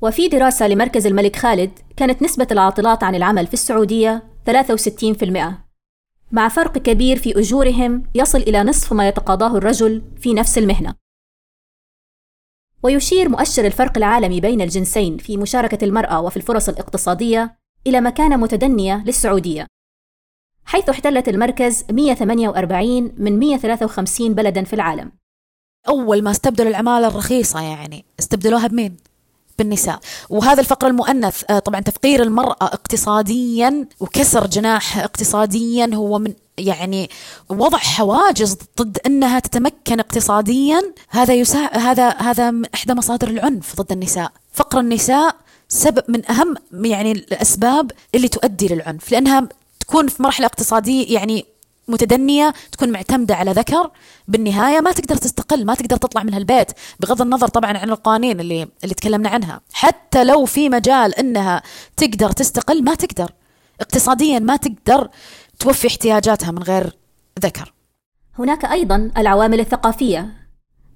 وفي 0.01 0.27
دراسة 0.27 0.67
لمركز 0.67 1.07
الملك 1.07 1.35
خالد 1.35 1.79
كانت 1.97 2.23
نسبة 2.23 2.47
العاطلات 2.51 3.03
عن 3.03 3.15
العمل 3.15 3.47
في 3.47 3.53
السعودية 3.53 4.23
63% 4.45 5.53
مع 6.31 6.47
فرق 6.47 6.77
كبير 6.77 7.17
في 7.17 7.39
أجورهم 7.39 8.03
يصل 8.15 8.37
إلى 8.37 8.63
نصف 8.63 8.93
ما 8.93 9.07
يتقاضاه 9.07 9.57
الرجل 9.57 10.01
في 10.17 10.33
نفس 10.33 10.57
المهنة. 10.57 10.95
ويشير 12.83 13.29
مؤشر 13.29 13.65
الفرق 13.65 13.97
العالمي 13.97 14.41
بين 14.41 14.61
الجنسين 14.61 15.17
في 15.17 15.37
مشاركة 15.37 15.85
المرأة 15.85 16.21
وفي 16.21 16.37
الفرص 16.37 16.69
الاقتصادية 16.69 17.57
إلى 17.87 18.01
مكانة 18.01 18.37
متدنية 18.37 19.03
للسعودية. 19.05 19.67
حيث 20.65 20.89
احتلت 20.89 21.27
المركز 21.27 21.83
148 21.91 23.11
من 23.17 23.39
153 23.39 24.33
بلدا 24.33 24.63
في 24.63 24.73
العالم. 24.73 25.11
أول 25.87 26.23
ما 26.23 26.31
استبدلوا 26.31 26.69
العمالة 26.69 27.07
الرخيصة 27.07 27.61
يعني 27.61 28.05
استبدلوها 28.19 28.67
بمين؟ 28.67 28.97
بالنساء. 29.59 29.99
وهذا 30.29 30.59
الفقر 30.59 30.87
المؤنث 30.87 31.43
آه، 31.49 31.59
طبعا 31.59 31.79
تفقير 31.79 32.23
المرأة 32.23 32.65
اقتصاديا 32.65 33.87
وكسر 33.99 34.47
جناح 34.47 34.97
اقتصاديا 34.97 35.89
هو 35.93 36.19
من 36.19 36.33
يعني 36.57 37.09
وضع 37.49 37.77
حواجز 37.77 38.57
ضد 38.81 38.97
إنها 39.05 39.39
تتمكن 39.39 39.99
اقتصاديا. 39.99 40.81
هذا 41.09 41.33
يسا 41.33 41.59
هذا 41.59 42.09
هذا 42.09 42.61
إحدى 42.73 42.93
مصادر 42.93 43.27
العنف 43.27 43.81
ضد 43.81 43.91
النساء. 43.91 44.31
فقر 44.53 44.79
النساء 44.79 45.35
سبب 45.67 46.03
من 46.07 46.31
أهم 46.31 46.55
يعني 46.73 47.11
الأسباب 47.11 47.91
اللي 48.15 48.27
تؤدي 48.27 48.67
للعنف 48.67 49.11
لأنها 49.11 49.49
تكون 49.83 50.07
في 50.07 50.23
مرحلة 50.23 50.45
اقتصادية 50.45 51.13
يعني 51.13 51.45
متدنية 51.87 52.53
تكون 52.71 52.91
معتمدة 52.91 53.35
على 53.35 53.51
ذكر 53.51 53.91
بالنهاية 54.27 54.79
ما 54.79 54.91
تقدر 54.91 55.15
تستقل 55.15 55.65
ما 55.65 55.75
تقدر 55.75 55.97
تطلع 55.97 56.23
من 56.23 56.33
هالبيت 56.33 56.71
بغض 56.99 57.21
النظر 57.21 57.47
طبعا 57.47 57.77
عن 57.77 57.89
القوانين 57.89 58.39
اللي 58.39 58.67
اللي 58.83 58.95
تكلمنا 58.95 59.29
عنها. 59.29 59.61
حتى 59.73 60.23
لو 60.23 60.45
في 60.45 60.69
مجال 60.69 61.15
إنها 61.15 61.61
تقدر 61.97 62.31
تستقل 62.31 62.83
ما 62.83 62.95
تقدر. 62.95 63.31
اقتصاديا 63.81 64.39
ما 64.39 64.55
تقدر 64.55 65.09
توفي 65.59 65.87
احتياجاتها 65.87 66.51
من 66.51 66.63
غير 66.63 66.97
ذكر. 67.39 67.73
هناك 68.39 68.65
أيضا 68.65 69.11
العوامل 69.17 69.59
الثقافية 69.59 70.33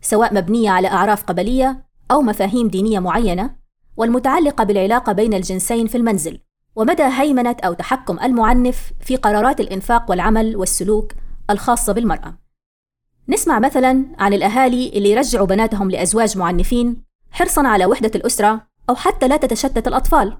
سواء 0.02 0.34
مبنية 0.34 0.70
على 0.70 0.88
أعراف 0.88 1.24
قبلية 1.24 1.86
أو 2.12 2.22
مفاهيم 2.22 2.68
دينية 2.68 3.00
معينة 3.00 3.56
والمتعلقة 3.98 4.64
بالعلاقة 4.64 5.12
بين 5.12 5.34
الجنسين 5.34 5.88
في 5.88 5.98
المنزل. 5.98 6.40
ومدى 6.78 7.04
هيمنة 7.04 7.56
أو 7.66 7.74
تحكم 7.74 8.20
المعنف 8.20 8.92
في 9.00 9.16
قرارات 9.16 9.60
الإنفاق 9.60 10.10
والعمل 10.10 10.56
والسلوك 10.56 11.14
الخاصة 11.50 11.94
بالمرأة. 11.94 12.38
نسمع 13.30 13.60
مثلا 13.60 14.06
عن 14.20 14.34
الأهالي 14.34 14.90
اللي 14.90 15.12
يرجعوا 15.12 15.48
بناتهم 15.48 15.92
لأزواج 15.92 16.38
معنفين 16.38 17.04
حرصا 17.32 17.68
على 17.68 17.86
وحدة 17.86 18.12
الأسرة 18.16 18.68
أو 18.90 18.96
حتى 18.96 19.28
لا 19.28 19.38
تتشتت 19.38 19.88
الأطفال، 19.88 20.38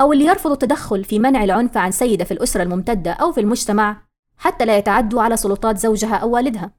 أو 0.00 0.12
اللي 0.12 0.24
يرفضوا 0.24 0.52
التدخل 0.52 1.04
في 1.04 1.18
منع 1.18 1.44
العنف 1.44 1.76
عن 1.76 1.90
سيدة 1.90 2.24
في 2.24 2.30
الأسرة 2.30 2.62
الممتدة 2.62 3.12
أو 3.12 3.32
في 3.32 3.40
المجتمع 3.40 4.02
حتى 4.36 4.64
لا 4.64 4.78
يتعدوا 4.78 5.22
على 5.22 5.36
سلطات 5.36 5.78
زوجها 5.78 6.16
أو 6.16 6.30
والدها. 6.30 6.72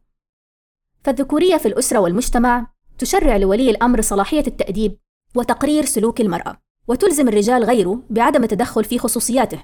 فالذكورية 1.03 1.57
في 1.57 1.67
الأسرة 1.67 1.99
والمجتمع 1.99 2.67
تشرع 2.97 3.37
لولي 3.37 3.69
الأمر 3.69 4.01
صلاحية 4.01 4.43
التأديب 4.47 4.97
وتقرير 5.35 5.85
سلوك 5.85 6.21
المرأة. 6.21 6.57
وتلزم 6.87 7.27
الرجال 7.27 7.63
غيره 7.63 8.03
بعدم 8.09 8.43
التدخل 8.43 8.83
في 8.83 8.99
خصوصياته. 8.99 9.63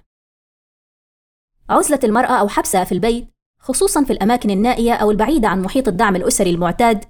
عزلة 1.69 1.99
المرأة 2.03 2.39
أو 2.39 2.47
حبسها 2.47 2.83
في 2.83 2.91
البيت، 2.91 3.27
خصوصا 3.59 4.03
في 4.03 4.13
الأماكن 4.13 4.49
النائية 4.49 4.93
أو 4.93 5.11
البعيدة 5.11 5.47
عن 5.47 5.61
محيط 5.61 5.87
الدعم 5.87 6.15
الأسري 6.15 6.49
المعتاد، 6.49 7.05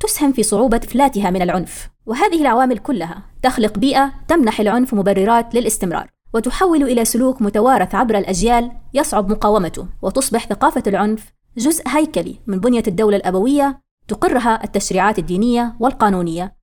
تسهم 0.00 0.32
في 0.32 0.42
صعوبة 0.42 0.76
إفلاتها 0.76 1.30
من 1.30 1.42
العنف، 1.42 1.90
وهذه 2.06 2.40
العوامل 2.40 2.78
كلها 2.78 3.22
تخلق 3.42 3.78
بيئة 3.78 4.12
تمنح 4.28 4.60
العنف 4.60 4.94
مبررات 4.94 5.54
للاستمرار، 5.54 6.10
وتحول 6.34 6.82
إلى 6.82 7.04
سلوك 7.04 7.42
متوارث 7.42 7.94
عبر 7.94 8.18
الأجيال 8.18 8.72
يصعب 8.94 9.30
مقاومته، 9.30 9.88
وتصبح 10.02 10.46
ثقافة 10.46 10.82
العنف 10.86 11.32
جزء 11.56 11.88
هيكلي 11.88 12.40
من 12.46 12.60
بنية 12.60 12.82
الدولة 12.88 13.16
الأبوية 13.16 13.80
تقرها 14.08 14.64
التشريعات 14.64 15.18
الدينية 15.18 15.76
والقانونية 15.80 16.55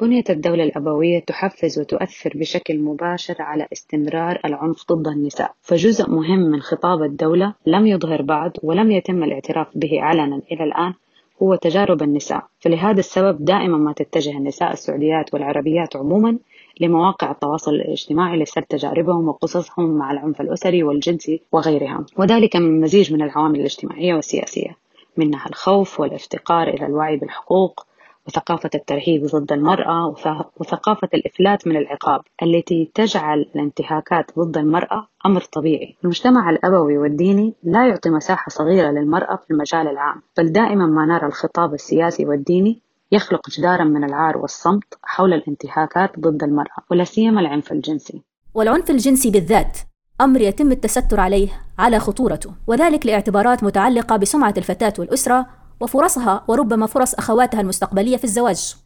بنية 0.00 0.24
الدولة 0.30 0.64
الأبوية 0.64 1.18
تحفز 1.18 1.78
وتؤثر 1.78 2.32
بشكل 2.34 2.78
مباشر 2.78 3.42
على 3.42 3.66
استمرار 3.72 4.40
العنف 4.44 4.92
ضد 4.92 5.08
النساء. 5.08 5.54
فجزء 5.62 6.10
مهم 6.10 6.38
من 6.38 6.60
خطاب 6.60 7.02
الدولة 7.02 7.54
لم 7.66 7.86
يظهر 7.86 8.22
بعد 8.22 8.52
ولم 8.62 8.90
يتم 8.90 9.22
الاعتراف 9.22 9.66
به 9.74 10.02
علنا 10.02 10.42
إلى 10.52 10.64
الآن 10.64 10.94
هو 11.42 11.54
تجارب 11.54 12.02
النساء. 12.02 12.42
فلهذا 12.60 13.00
السبب 13.00 13.44
دائما 13.44 13.78
ما 13.78 13.92
تتجه 13.92 14.30
النساء 14.30 14.72
السعوديات 14.72 15.34
والعربيات 15.34 15.96
عموما 15.96 16.38
لمواقع 16.80 17.30
التواصل 17.30 17.74
الاجتماعي 17.74 18.38
لسرد 18.38 18.64
تجاربهم 18.64 19.28
وقصصهم 19.28 19.90
مع 19.90 20.12
العنف 20.12 20.40
الأسري 20.40 20.82
والجنسي 20.82 21.40
وغيرها. 21.52 22.04
وذلك 22.18 22.56
من 22.56 22.80
مزيج 22.80 23.12
من 23.12 23.22
العوامل 23.22 23.60
الاجتماعية 23.60 24.14
والسياسية. 24.14 24.76
منها 25.16 25.46
الخوف 25.48 26.00
والافتقار 26.00 26.68
إلى 26.68 26.86
الوعي 26.86 27.16
بالحقوق 27.16 27.86
وثقافة 28.26 28.70
الترهيب 28.74 29.26
ضد 29.26 29.52
المرأة 29.52 30.14
وثقافة 30.56 31.08
الإفلات 31.14 31.66
من 31.66 31.76
العقاب 31.76 32.20
التي 32.42 32.90
تجعل 32.94 33.38
الانتهاكات 33.40 34.38
ضد 34.38 34.56
المرأة 34.58 35.08
أمر 35.26 35.40
طبيعي. 35.40 35.96
المجتمع 36.04 36.50
الأبوي 36.50 36.98
والديني 36.98 37.54
لا 37.62 37.88
يعطي 37.88 38.10
مساحة 38.10 38.48
صغيرة 38.48 38.90
للمرأة 38.90 39.36
في 39.36 39.50
المجال 39.50 39.88
العام 39.88 40.22
بل 40.38 40.52
دائما 40.52 40.86
ما 40.86 41.06
نرى 41.06 41.26
الخطاب 41.26 41.74
السياسي 41.74 42.26
والديني 42.26 42.82
يخلق 43.12 43.50
جدارا 43.50 43.84
من 43.84 44.04
العار 44.04 44.38
والصمت 44.38 44.98
حول 45.02 45.32
الانتهاكات 45.32 46.20
ضد 46.20 46.42
المرأة 46.42 46.76
ولا 46.90 47.04
سيما 47.04 47.40
العنف 47.40 47.72
الجنسي. 47.72 48.22
والعنف 48.54 48.90
الجنسي 48.90 49.30
بالذات 49.30 49.78
أمر 50.20 50.40
يتم 50.40 50.72
التستر 50.72 51.20
عليه 51.20 51.48
على 51.78 51.98
خطورته 51.98 52.54
وذلك 52.66 53.06
لاعتبارات 53.06 53.64
متعلقة 53.64 54.16
بسمعة 54.16 54.54
الفتاة 54.56 54.92
والأسرة 54.98 55.46
وفرصها 55.82 56.44
وربما 56.48 56.86
فرص 56.86 57.14
أخواتها 57.14 57.60
المستقبلية 57.60 58.16
في 58.16 58.24
الزواج. 58.24 58.76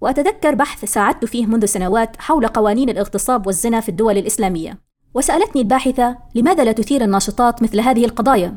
وأتذكر 0.00 0.54
بحث 0.54 0.84
ساعدت 0.84 1.24
فيه 1.24 1.46
منذ 1.46 1.64
سنوات 1.64 2.16
حول 2.20 2.46
قوانين 2.46 2.90
الاغتصاب 2.90 3.46
والزنا 3.46 3.80
في 3.80 3.88
الدول 3.88 4.18
الإسلامية. 4.18 4.78
وسألتني 5.14 5.62
الباحثة 5.62 6.18
لماذا 6.34 6.64
لا 6.64 6.72
تثير 6.72 7.04
الناشطات 7.04 7.62
مثل 7.62 7.80
هذه 7.80 8.04
القضايا؟ 8.04 8.56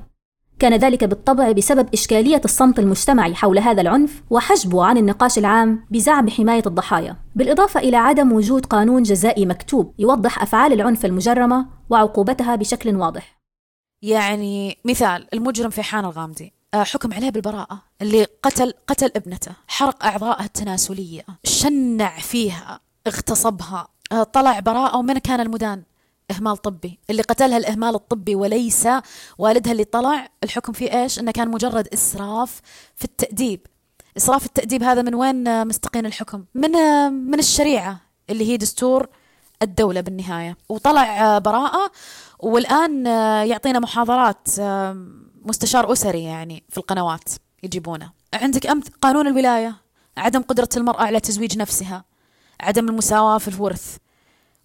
كان 0.59 0.73
ذلك 0.73 1.03
بالطبع 1.03 1.51
بسبب 1.51 1.93
إشكالية 1.93 2.41
الصمت 2.45 2.79
المجتمعي 2.79 3.35
حول 3.35 3.59
هذا 3.59 3.81
العنف 3.81 4.23
وحجبه 4.29 4.85
عن 4.85 4.97
النقاش 4.97 5.37
العام 5.37 5.85
بزعم 5.91 6.29
حماية 6.29 6.63
الضحايا. 6.65 7.15
بالإضافة 7.35 7.79
إلى 7.79 7.97
عدم 7.97 8.31
وجود 8.31 8.65
قانون 8.65 9.03
جزائي 9.03 9.45
مكتوب 9.45 9.93
يوضح 9.99 10.41
أفعال 10.41 10.73
العنف 10.73 11.05
المجرمة 11.05 11.67
وعقوبتها 11.89 12.55
بشكل 12.55 12.95
واضح. 12.95 13.39
يعني 14.01 14.77
مثال 14.85 15.27
المجرم 15.33 15.69
في 15.69 15.83
حان 15.83 16.05
الغامدي. 16.05 16.56
حكم 16.75 17.13
عليه 17.13 17.29
بالبراءة 17.29 17.83
اللي 18.01 18.27
قتل 18.43 18.73
قتل 18.87 19.11
ابنته. 19.15 19.51
حرق 19.67 20.05
أعضائها 20.05 20.45
التناسلية. 20.45 21.25
شنع 21.43 22.19
فيها 22.19 22.79
اغتصبها. 23.07 23.87
آه، 24.11 24.23
طلع 24.23 24.59
براءة 24.59 24.97
ومن 24.97 25.17
كان 25.17 25.39
المدان؟ 25.39 25.83
إهمال 26.31 26.57
طبي. 26.57 26.99
اللي 27.09 27.21
قتلها 27.21 27.57
الإهمال 27.57 27.95
الطبي 27.95 28.35
وليس 28.35 28.87
والدها 29.37 29.71
اللي 29.71 29.83
طلع. 29.83 30.29
الحكم 30.43 30.73
فيه 30.73 31.01
إيش؟ 31.01 31.19
إنه 31.19 31.31
كان 31.31 31.49
مجرد 31.49 31.87
إسراف 31.87 32.61
في 32.95 33.05
التأديب. 33.05 33.67
إسراف 34.17 34.45
التأديب 34.45 34.83
هذا 34.83 35.01
من 35.01 35.15
وين 35.15 35.67
مستقين 35.67 36.05
الحكم؟ 36.05 36.45
من 36.55 36.71
من 37.11 37.39
الشريعة 37.39 37.99
اللي 38.29 38.51
هي 38.51 38.57
دستور 38.57 39.07
الدولة 39.61 40.01
بالنهاية. 40.01 40.57
وطلع 40.69 41.37
براءة 41.37 41.91
والآن 42.39 43.05
يعطينا 43.47 43.79
محاضرات 43.79 44.47
مستشار 45.47 45.91
أسري 45.91 46.23
يعني 46.23 46.63
في 46.69 46.77
القنوات 46.77 47.23
يجيبونه. 47.63 48.11
عندك 48.33 48.67
أمث 48.67 48.87
قانون 49.01 49.27
الولاية 49.27 49.75
عدم 50.17 50.41
قدرة 50.41 50.69
المرأة 50.77 51.01
على 51.01 51.19
تزويج 51.19 51.57
نفسها 51.57 52.05
عدم 52.61 52.89
المساواة 52.89 53.37
في 53.37 53.47
الورث. 53.47 53.97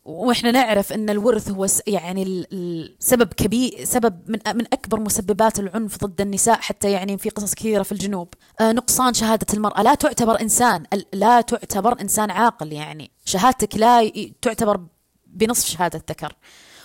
وإحنا 0.04 0.50
نعرف 0.50 0.92
إن 0.92 1.10
الورث 1.10 1.50
هو 1.50 1.66
يعني 1.86 2.46
السبب 2.52 3.32
كبير 3.32 3.84
سبب 3.84 4.30
من 4.30 4.38
من 4.56 4.64
أكبر 4.72 5.00
مسببات 5.00 5.58
العنف 5.58 6.04
ضد 6.04 6.20
النساء 6.20 6.60
حتى 6.60 6.90
يعني 6.92 7.18
في 7.18 7.28
قصص 7.28 7.54
كثيرة 7.54 7.82
في 7.82 7.92
الجنوب. 7.92 8.34
آه 8.60 8.72
نقصان 8.72 9.14
شهادة 9.14 9.46
المرأة. 9.54 9.82
لا 9.82 9.94
تعتبر 9.94 10.40
إنسان 10.40 10.84
لا 11.12 11.40
تعتبر 11.40 12.00
إنسان 12.00 12.30
عاقل 12.30 12.72
يعني. 12.72 13.10
شهادتك 13.24 13.76
لا 13.76 14.12
تعتبر 14.42 14.80
بنصف 15.26 15.68
شهادة 15.68 16.04
ذكر 16.10 16.36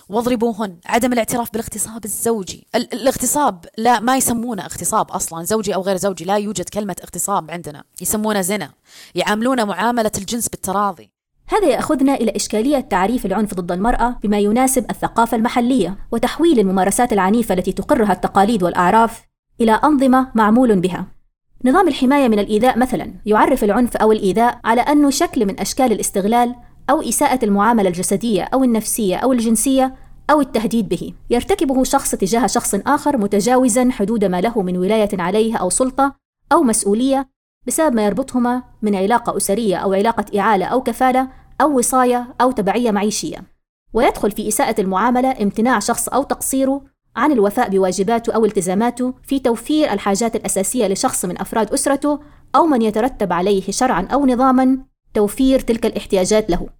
واضربوهن. 0.08 0.76
عدم 0.86 1.12
الاعتراف 1.12 1.52
بالاغتصاب 1.52 2.04
الزوجي. 2.04 2.66
الاغتصاب 2.74 3.64
لا 3.78 4.00
ما 4.00 4.16
يسمونه 4.16 4.62
اغتصاب 4.62 5.10
أصلا. 5.10 5.44
زوجي 5.44 5.74
أو 5.74 5.82
غير 5.82 5.96
زوجي 5.96 6.24
لا 6.24 6.36
يوجد 6.36 6.68
كلمة 6.68 6.96
اغتصاب 7.02 7.50
عندنا. 7.50 7.84
يسمونه 8.00 8.40
زنا. 8.40 8.70
يعاملونه 9.14 9.64
معاملة 9.64 10.12
الجنس 10.18 10.48
بالتراضي. 10.48 11.10
هذا 11.48 11.66
يأخذنا 11.68 12.14
إلى 12.14 12.36
إشكالية 12.36 12.80
تعريف 12.80 13.26
العنف 13.26 13.54
ضد 13.54 13.72
المرأة 13.72 14.18
بما 14.22 14.38
يناسب 14.38 14.90
الثقافة 14.90 15.36
المحلية 15.36 15.98
وتحويل 16.12 16.58
الممارسات 16.58 17.12
العنيفة 17.12 17.54
التي 17.54 17.72
تقرها 17.72 18.12
التقاليد 18.12 18.62
والأعراف 18.62 19.22
إلى 19.60 19.72
أنظمة 19.72 20.30
معمول 20.34 20.80
بها. 20.80 21.06
نظام 21.64 21.88
الحماية 21.88 22.28
من 22.28 22.38
الإيذاء 22.38 22.78
مثلا 22.78 23.14
يعرف 23.26 23.64
العنف 23.64 23.96
أو 23.96 24.12
الإيذاء 24.12 24.60
على 24.64 24.80
أنه 24.80 25.10
شكل 25.10 25.46
من 25.46 25.60
أشكال 25.60 25.92
الاستغلال 25.92 26.54
أو 26.90 27.02
إساءة 27.02 27.44
المعاملة 27.44 27.88
الجسدية 27.88 28.42
أو 28.42 28.64
النفسية 28.64 29.16
أو 29.16 29.32
الجنسية 29.32 29.94
أو 30.30 30.40
التهديد 30.40 30.88
به. 30.88 31.12
يرتكبه 31.30 31.84
شخص 31.84 32.10
تجاه 32.10 32.46
شخص 32.46 32.74
آخر 32.74 33.16
متجاوزا 33.16 33.90
حدود 33.90 34.24
ما 34.24 34.40
له 34.40 34.62
من 34.62 34.76
ولاية 34.76 35.08
عليه 35.12 35.56
أو 35.56 35.70
سلطة 35.70 36.14
أو 36.52 36.62
مسؤولية 36.62 37.28
بسبب 37.66 37.94
ما 37.94 38.06
يربطهما 38.06 38.62
من 38.82 38.94
علاقة 38.94 39.36
أسرية 39.36 39.76
أو 39.76 39.92
علاقة 39.92 40.38
إعالة 40.38 40.66
أو 40.66 40.82
كفالة 40.82 41.28
أو 41.60 41.78
وصاية 41.78 42.34
أو 42.40 42.50
تبعية 42.50 42.90
معيشية. 42.90 43.44
ويدخل 43.92 44.30
في 44.30 44.48
إساءة 44.48 44.80
المعاملة 44.80 45.42
امتناع 45.42 45.78
شخص 45.78 46.08
أو 46.08 46.22
تقصيره 46.22 46.82
عن 47.16 47.32
الوفاء 47.32 47.68
بواجباته 47.68 48.32
أو 48.32 48.44
التزاماته 48.44 49.14
في 49.22 49.38
توفير 49.38 49.92
الحاجات 49.92 50.36
الأساسية 50.36 50.86
لشخص 50.86 51.24
من 51.24 51.40
أفراد 51.40 51.72
أسرته 51.72 52.20
أو 52.54 52.66
من 52.66 52.82
يترتب 52.82 53.32
عليه 53.32 53.62
شرعا 53.70 54.08
أو 54.12 54.26
نظاما 54.26 54.78
توفير 55.14 55.60
تلك 55.60 55.86
الاحتياجات 55.86 56.50
له. 56.50 56.77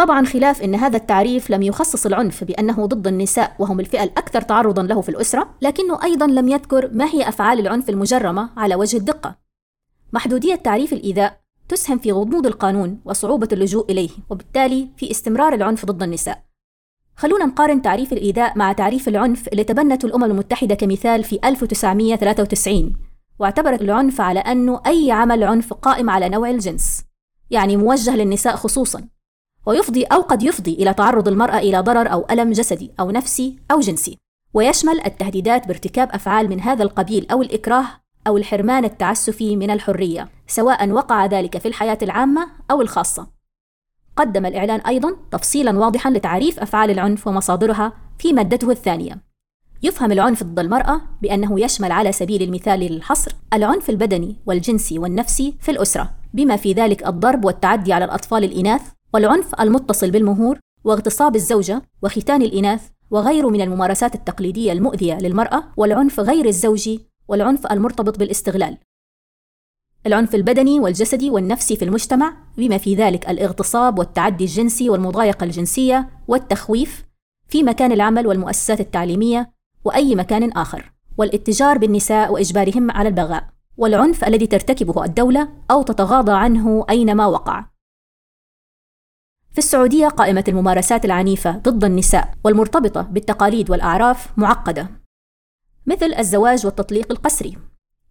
طبعا 0.00 0.26
خلاف 0.26 0.62
إن 0.62 0.74
هذا 0.74 0.96
التعريف 0.96 1.50
لم 1.50 1.62
يخصص 1.62 2.06
العنف 2.06 2.44
بأنه 2.44 2.86
ضد 2.86 3.06
النساء 3.06 3.56
وهم 3.58 3.80
الفئة 3.80 4.02
الأكثر 4.02 4.40
تعرضا 4.40 4.82
له 4.82 5.00
في 5.00 5.08
الأسرة 5.08 5.54
لكنه 5.62 6.04
أيضا 6.04 6.26
لم 6.26 6.48
يذكر 6.48 6.90
ما 6.92 7.04
هي 7.04 7.28
أفعال 7.28 7.60
العنف 7.60 7.90
المجرمة 7.90 8.50
على 8.56 8.74
وجه 8.74 8.96
الدقة. 8.96 9.36
محدودية 10.12 10.54
تعريف 10.54 10.92
الإيذاء 10.92 11.40
تسهم 11.68 11.98
في 11.98 12.12
غموض 12.12 12.46
القانون 12.46 13.00
وصعوبة 13.04 13.48
اللجوء 13.52 13.92
إليه 13.92 14.10
وبالتالي 14.30 14.88
في 14.96 15.10
استمرار 15.10 15.54
العنف 15.54 15.86
ضد 15.86 16.02
النساء. 16.02 16.44
خلونا 17.16 17.46
نقارن 17.46 17.82
تعريف 17.82 18.12
الإيذاء 18.12 18.58
مع 18.58 18.72
تعريف 18.72 19.08
العنف 19.08 19.48
اللي 19.48 19.64
تبنته 19.64 20.06
الأمم 20.06 20.24
المتحدة 20.24 20.74
كمثال 20.74 21.24
في 21.24 21.38
1993 21.44 22.96
واعتبرت 23.38 23.82
العنف 23.82 24.20
على 24.20 24.40
أنه 24.40 24.80
أي 24.86 25.12
عمل 25.12 25.44
عنف 25.44 25.72
قائم 25.72 26.10
على 26.10 26.28
نوع 26.28 26.50
الجنس 26.50 27.04
يعني 27.50 27.76
موجه 27.76 28.16
للنساء 28.16 28.56
خصوصا. 28.56 29.19
ويفضي 29.66 30.04
أو 30.04 30.20
قد 30.20 30.42
يفضي 30.42 30.74
إلى 30.74 30.94
تعرض 30.94 31.28
المرأة 31.28 31.58
إلى 31.58 31.80
ضرر 31.80 32.12
أو 32.12 32.26
ألم 32.30 32.52
جسدي 32.52 32.90
أو 33.00 33.10
نفسي 33.10 33.58
أو 33.70 33.80
جنسي. 33.80 34.18
ويشمل 34.54 35.00
التهديدات 35.06 35.66
بارتكاب 35.66 36.08
أفعال 36.12 36.48
من 36.48 36.60
هذا 36.60 36.82
القبيل 36.82 37.26
أو 37.30 37.42
الإكراه 37.42 37.86
أو 38.26 38.36
الحرمان 38.36 38.84
التعسفي 38.84 39.56
من 39.56 39.70
الحرية 39.70 40.28
سواء 40.46 40.90
وقع 40.90 41.26
ذلك 41.26 41.58
في 41.58 41.68
الحياة 41.68 41.98
العامة 42.02 42.48
أو 42.70 42.82
الخاصة. 42.82 43.26
قدم 44.16 44.46
الإعلان 44.46 44.80
أيضا 44.80 45.16
تفصيلا 45.30 45.78
واضحا 45.78 46.10
لتعريف 46.10 46.60
أفعال 46.60 46.90
العنف 46.90 47.26
ومصادرها 47.26 47.92
في 48.18 48.32
مادته 48.32 48.70
الثانية. 48.70 49.30
يفهم 49.82 50.12
العنف 50.12 50.42
ضد 50.42 50.58
المرأة 50.58 51.00
بأنه 51.22 51.60
يشمل 51.60 51.92
على 51.92 52.12
سبيل 52.12 52.42
المثال 52.42 52.80
للحصر 52.80 53.32
العنف 53.52 53.90
البدني 53.90 54.36
والجنسي 54.46 54.98
والنفسي 54.98 55.54
في 55.60 55.70
الأسرة 55.70 56.10
بما 56.34 56.56
في 56.56 56.72
ذلك 56.72 57.06
الضرب 57.06 57.44
والتعدي 57.44 57.92
على 57.92 58.04
الأطفال 58.04 58.44
الإناث 58.44 58.82
والعنف 59.14 59.60
المتصل 59.60 60.10
بالمهور 60.10 60.58
واغتصاب 60.84 61.36
الزوجة 61.36 61.82
وختان 62.02 62.42
الإناث 62.42 62.88
وغيره 63.10 63.48
من 63.48 63.60
الممارسات 63.60 64.14
التقليدية 64.14 64.72
المؤذية 64.72 65.18
للمرأة 65.18 65.64
والعنف 65.76 66.20
غير 66.20 66.46
الزوجي 66.46 67.00
والعنف 67.28 67.66
المرتبط 67.66 68.18
بالاستغلال. 68.18 68.78
العنف 70.06 70.34
البدني 70.34 70.80
والجسدي 70.80 71.30
والنفسي 71.30 71.76
في 71.76 71.84
المجتمع 71.84 72.36
بما 72.56 72.78
في 72.78 72.94
ذلك 72.94 73.30
الاغتصاب 73.30 73.98
والتعدي 73.98 74.44
الجنسي 74.44 74.90
والمضايقة 74.90 75.44
الجنسية 75.44 76.08
والتخويف 76.28 77.04
في 77.48 77.62
مكان 77.62 77.92
العمل 77.92 78.26
والمؤسسات 78.26 78.80
التعليمية 78.80 79.52
وأي 79.84 80.14
مكان 80.14 80.52
آخر 80.52 80.92
والاتجار 81.18 81.78
بالنساء 81.78 82.32
وإجبارهم 82.32 82.90
على 82.90 83.08
البغاء 83.08 83.48
والعنف 83.76 84.24
الذي 84.24 84.46
ترتكبه 84.46 85.04
الدولة 85.04 85.48
أو 85.70 85.82
تتغاضى 85.82 86.32
عنه 86.32 86.84
أينما 86.90 87.26
وقع. 87.26 87.64
في 89.52 89.58
السعودية 89.58 90.08
قائمة 90.08 90.44
الممارسات 90.48 91.04
العنيفة 91.04 91.50
ضد 91.50 91.84
النساء 91.84 92.34
والمرتبطة 92.44 93.02
بالتقاليد 93.02 93.70
والأعراف 93.70 94.38
معقدة 94.38 94.90
مثل 95.86 96.14
الزواج 96.18 96.66
والتطليق 96.66 97.12
القسري 97.12 97.58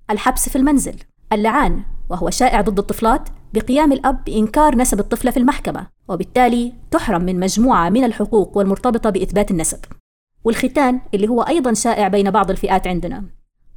الحبس 0.10 0.50
في 0.50 0.56
المنزل 0.56 0.96
اللعان 1.34 1.84
وهو 2.10 2.30
شائع 2.30 2.62
ضد 2.62 2.80
الطفلات 2.80 3.30
بقيام 3.54 3.92
الأب 3.92 4.24
بإنكار 4.24 4.76
نسب 4.76 5.00
الطفلة 5.00 5.32
في 5.32 5.38
المحكمة 5.38 5.88
وبالتالي 6.08 6.74
تحرم 6.92 7.22
من 7.22 7.40
مجموعة 7.40 7.90
من 7.90 8.04
الحقوق 8.04 8.58
والمرتبطة 8.58 9.10
بإثبات 9.10 9.52
النسب 9.52 9.80
والختان 10.44 11.02
اللي 11.14 11.28
هو 11.28 11.42
أيضا 11.42 11.74
شائع 11.74 12.08
بين 12.08 12.32
بعض 12.32 12.52
الفئات 12.52 12.88
عندنا 12.88 13.24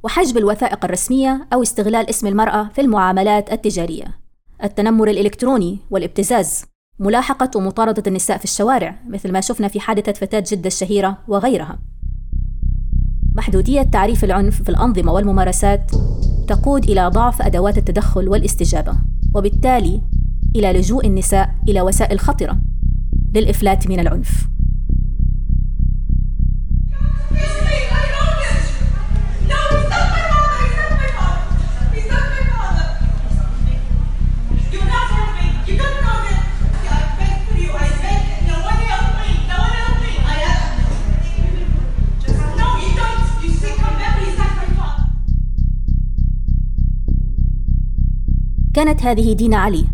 وحجب 0.03 0.37
الوثائق 0.37 0.85
الرسمية 0.85 1.47
أو 1.53 1.61
استغلال 1.61 2.09
اسم 2.09 2.27
المرأة 2.27 2.69
في 2.73 2.81
المعاملات 2.81 3.51
التجارية 3.51 4.19
التنمر 4.63 5.07
الإلكتروني 5.07 5.79
والابتزاز. 5.91 6.65
ملاحقة 6.99 7.49
ومطاردة 7.55 8.03
النساء 8.07 8.37
في 8.37 8.43
الشوارع 8.43 8.99
مثل 9.07 9.31
ما 9.31 9.41
شفنا 9.41 9.67
في 9.67 9.79
حادثة 9.79 10.11
فتاة 10.11 10.43
جدة 10.51 10.67
الشهيرة 10.67 11.17
وغيرها. 11.27 11.79
محدودية 13.35 13.81
تعريف 13.81 14.23
العنف 14.23 14.63
في 14.63 14.69
الأنظمة 14.69 15.13
والممارسات 15.13 15.91
تقود 16.47 16.89
إلى 16.89 17.07
ضعف 17.07 17.41
أدوات 17.41 17.77
التدخل 17.77 18.29
والاستجابة 18.29 18.95
وبالتالي 19.35 20.01
إلى 20.55 20.73
لجوء 20.73 21.07
النساء 21.07 21.55
إلى 21.69 21.81
وسائل 21.81 22.19
خطرة 22.19 22.61
للإفلات 23.35 23.87
من 23.87 23.99
العنف. 23.99 24.47
كانت 48.73 49.03
هذه 49.03 49.33
دينا 49.33 49.57
علي. 49.57 49.85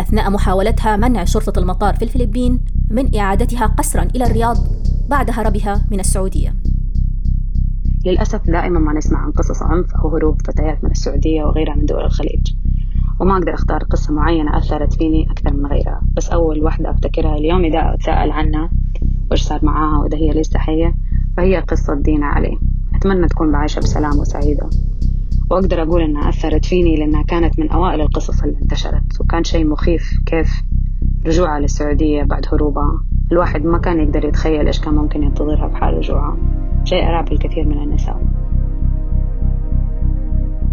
أثناء 0.00 0.30
محاولتها 0.30 0.96
منع 0.96 1.24
شرطة 1.24 1.58
المطار 1.58 1.94
في 1.94 2.02
الفلبين 2.02 2.60
من 2.90 3.16
إعادتها 3.16 3.66
قسرا 3.66 4.02
إلى 4.02 4.26
الرياض 4.26 4.56
بعد 5.10 5.30
هربها 5.30 5.86
من 5.90 6.00
السعودية. 6.00 6.54
للأسف 8.06 8.46
دائما 8.46 8.78
ما 8.78 8.92
نسمع 8.92 9.18
عن 9.18 9.30
قصص 9.30 9.62
عنف 9.62 9.94
أو 9.94 10.16
هروب 10.16 10.42
فتيات 10.46 10.84
من 10.84 10.90
السعودية 10.90 11.44
وغيرها 11.44 11.74
من 11.74 11.86
دول 11.86 12.04
الخليج. 12.04 12.54
وما 13.20 13.36
أقدر 13.36 13.54
أختار 13.54 13.84
قصة 13.84 14.14
معينة 14.14 14.58
أثرت 14.58 14.92
فيني 14.92 15.30
أكثر 15.30 15.52
من 15.52 15.66
غيرها. 15.66 16.02
بس 16.16 16.30
أول 16.30 16.64
واحدة 16.64 16.90
أفتكرها 16.90 17.36
اليوم 17.36 17.64
إذا 17.64 17.94
أتساءل 17.94 18.30
عنها 18.30 18.70
وإيش 19.30 19.42
صار 19.42 19.64
معاها 19.64 19.98
وإذا 19.98 20.16
هي 20.16 20.30
لسه 20.30 20.58
حية 20.58 20.94
فهي 21.36 21.56
قصة 21.56 21.94
دينا 21.94 22.26
علي. 22.26 22.58
أتمنى 22.94 23.28
تكون 23.28 23.54
عايشة 23.54 23.80
بسلام 23.80 24.18
وسعيدة. 24.18 24.70
وأقدر 25.54 25.82
أقول 25.82 26.02
إنها 26.02 26.28
أثرت 26.28 26.64
فيني 26.64 26.96
لأنها 26.96 27.22
كانت 27.22 27.58
من 27.58 27.70
أوائل 27.70 28.00
القصص 28.00 28.42
اللي 28.42 28.56
انتشرت 28.62 29.20
وكان 29.20 29.44
شيء 29.44 29.66
مخيف 29.66 30.02
كيف 30.26 30.48
رجوعها 31.26 31.60
للسعودية 31.60 32.22
بعد 32.22 32.46
هروبها. 32.52 33.04
الواحد 33.32 33.64
ما 33.64 33.78
كان 33.78 34.00
يقدر 34.00 34.24
يتخيل 34.24 34.66
إيش 34.66 34.80
كان 34.80 34.94
ممكن 34.94 35.22
ينتظرها 35.22 35.66
بحال 35.66 35.94
رجوعها. 35.94 36.36
شيء 36.84 37.04
أرعب 37.04 37.32
الكثير 37.32 37.64
من 37.64 37.82
النساء. 37.82 38.22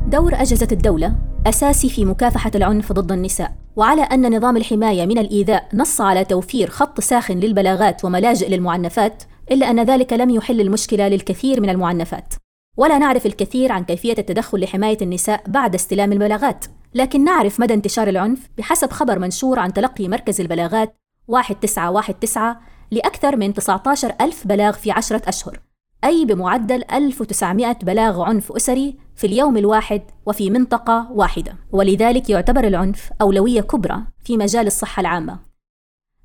دور 0.08 0.34
أجهزة 0.34 0.68
الدولة 0.72 1.16
أساسي 1.48 1.90
في 1.90 2.06
مكافحة 2.06 2.52
العنف 2.56 2.92
ضد 2.92 3.12
النساء 3.12 3.52
وعلى 3.76 4.02
أن 4.02 4.38
نظام 4.38 4.58
الحماية 4.58 5.06
من 5.06 5.18
الإيذاء 5.18 5.68
نص 5.74 6.02
على 6.02 6.26
توفير 6.26 6.70
خط 6.70 7.00
ساخن 7.00 7.38
للبلاغات 7.38 8.06
وملاجئ 8.06 8.50
للمعنفات 8.50 9.24
إلا 9.52 9.70
أن 9.70 9.84
ذلك 9.84 10.14
لم 10.14 10.30
يحل 10.30 10.62
المشكلة 10.62 11.08
للكثير 11.08 11.62
من 11.62 11.70
المعنفات. 11.70 12.34
ولا 12.82 12.98
نعرف 12.98 13.26
الكثير 13.26 13.72
عن 13.72 13.84
كيفية 13.84 14.16
التدخل 14.18 14.60
لحماية 14.60 14.98
النساء 15.02 15.44
بعد 15.48 15.76
استلام 15.76 16.12
البلاغات. 16.12 16.66
لكن 16.94 17.24
نعرف 17.24 17.60
مدى 17.60 17.74
انتشار 17.74 18.08
العنف 18.08 18.50
بحسب 18.58 18.92
خبر 18.92 19.20
منشور 19.20 19.60
عن 19.60 19.74
تلقي 19.74 20.08
مركز 20.08 20.42
البلاغات 20.42 20.96
1919 21.30 22.56
لأكثر 22.92 23.36
من 23.36 23.54
19 23.54 24.14
ألف 24.22 24.48
بلاغ 24.48 24.74
في 24.74 24.92
عشرة 24.92 25.22
أشهر 25.30 25.60
أي 26.04 26.26
بمعدل 26.26 26.84
1900 26.94 27.74
بلاغ 27.74 28.22
عنف 28.22 28.52
أسري 28.52 28.98
في 29.16 29.28
اليوم 29.28 29.58
الواحد 29.58 30.02
وفي 30.26 30.50
منطقة 30.50 31.12
واحدة. 31.12 31.56
ولذلك 31.72 32.30
يعتبر 32.30 32.68
العنف 32.68 33.12
أولوية 33.22 33.62
كبرى 33.62 34.04
في 34.24 34.38
مجال 34.38 34.68
الصحة 34.68 35.00
العامة. 35.00 35.40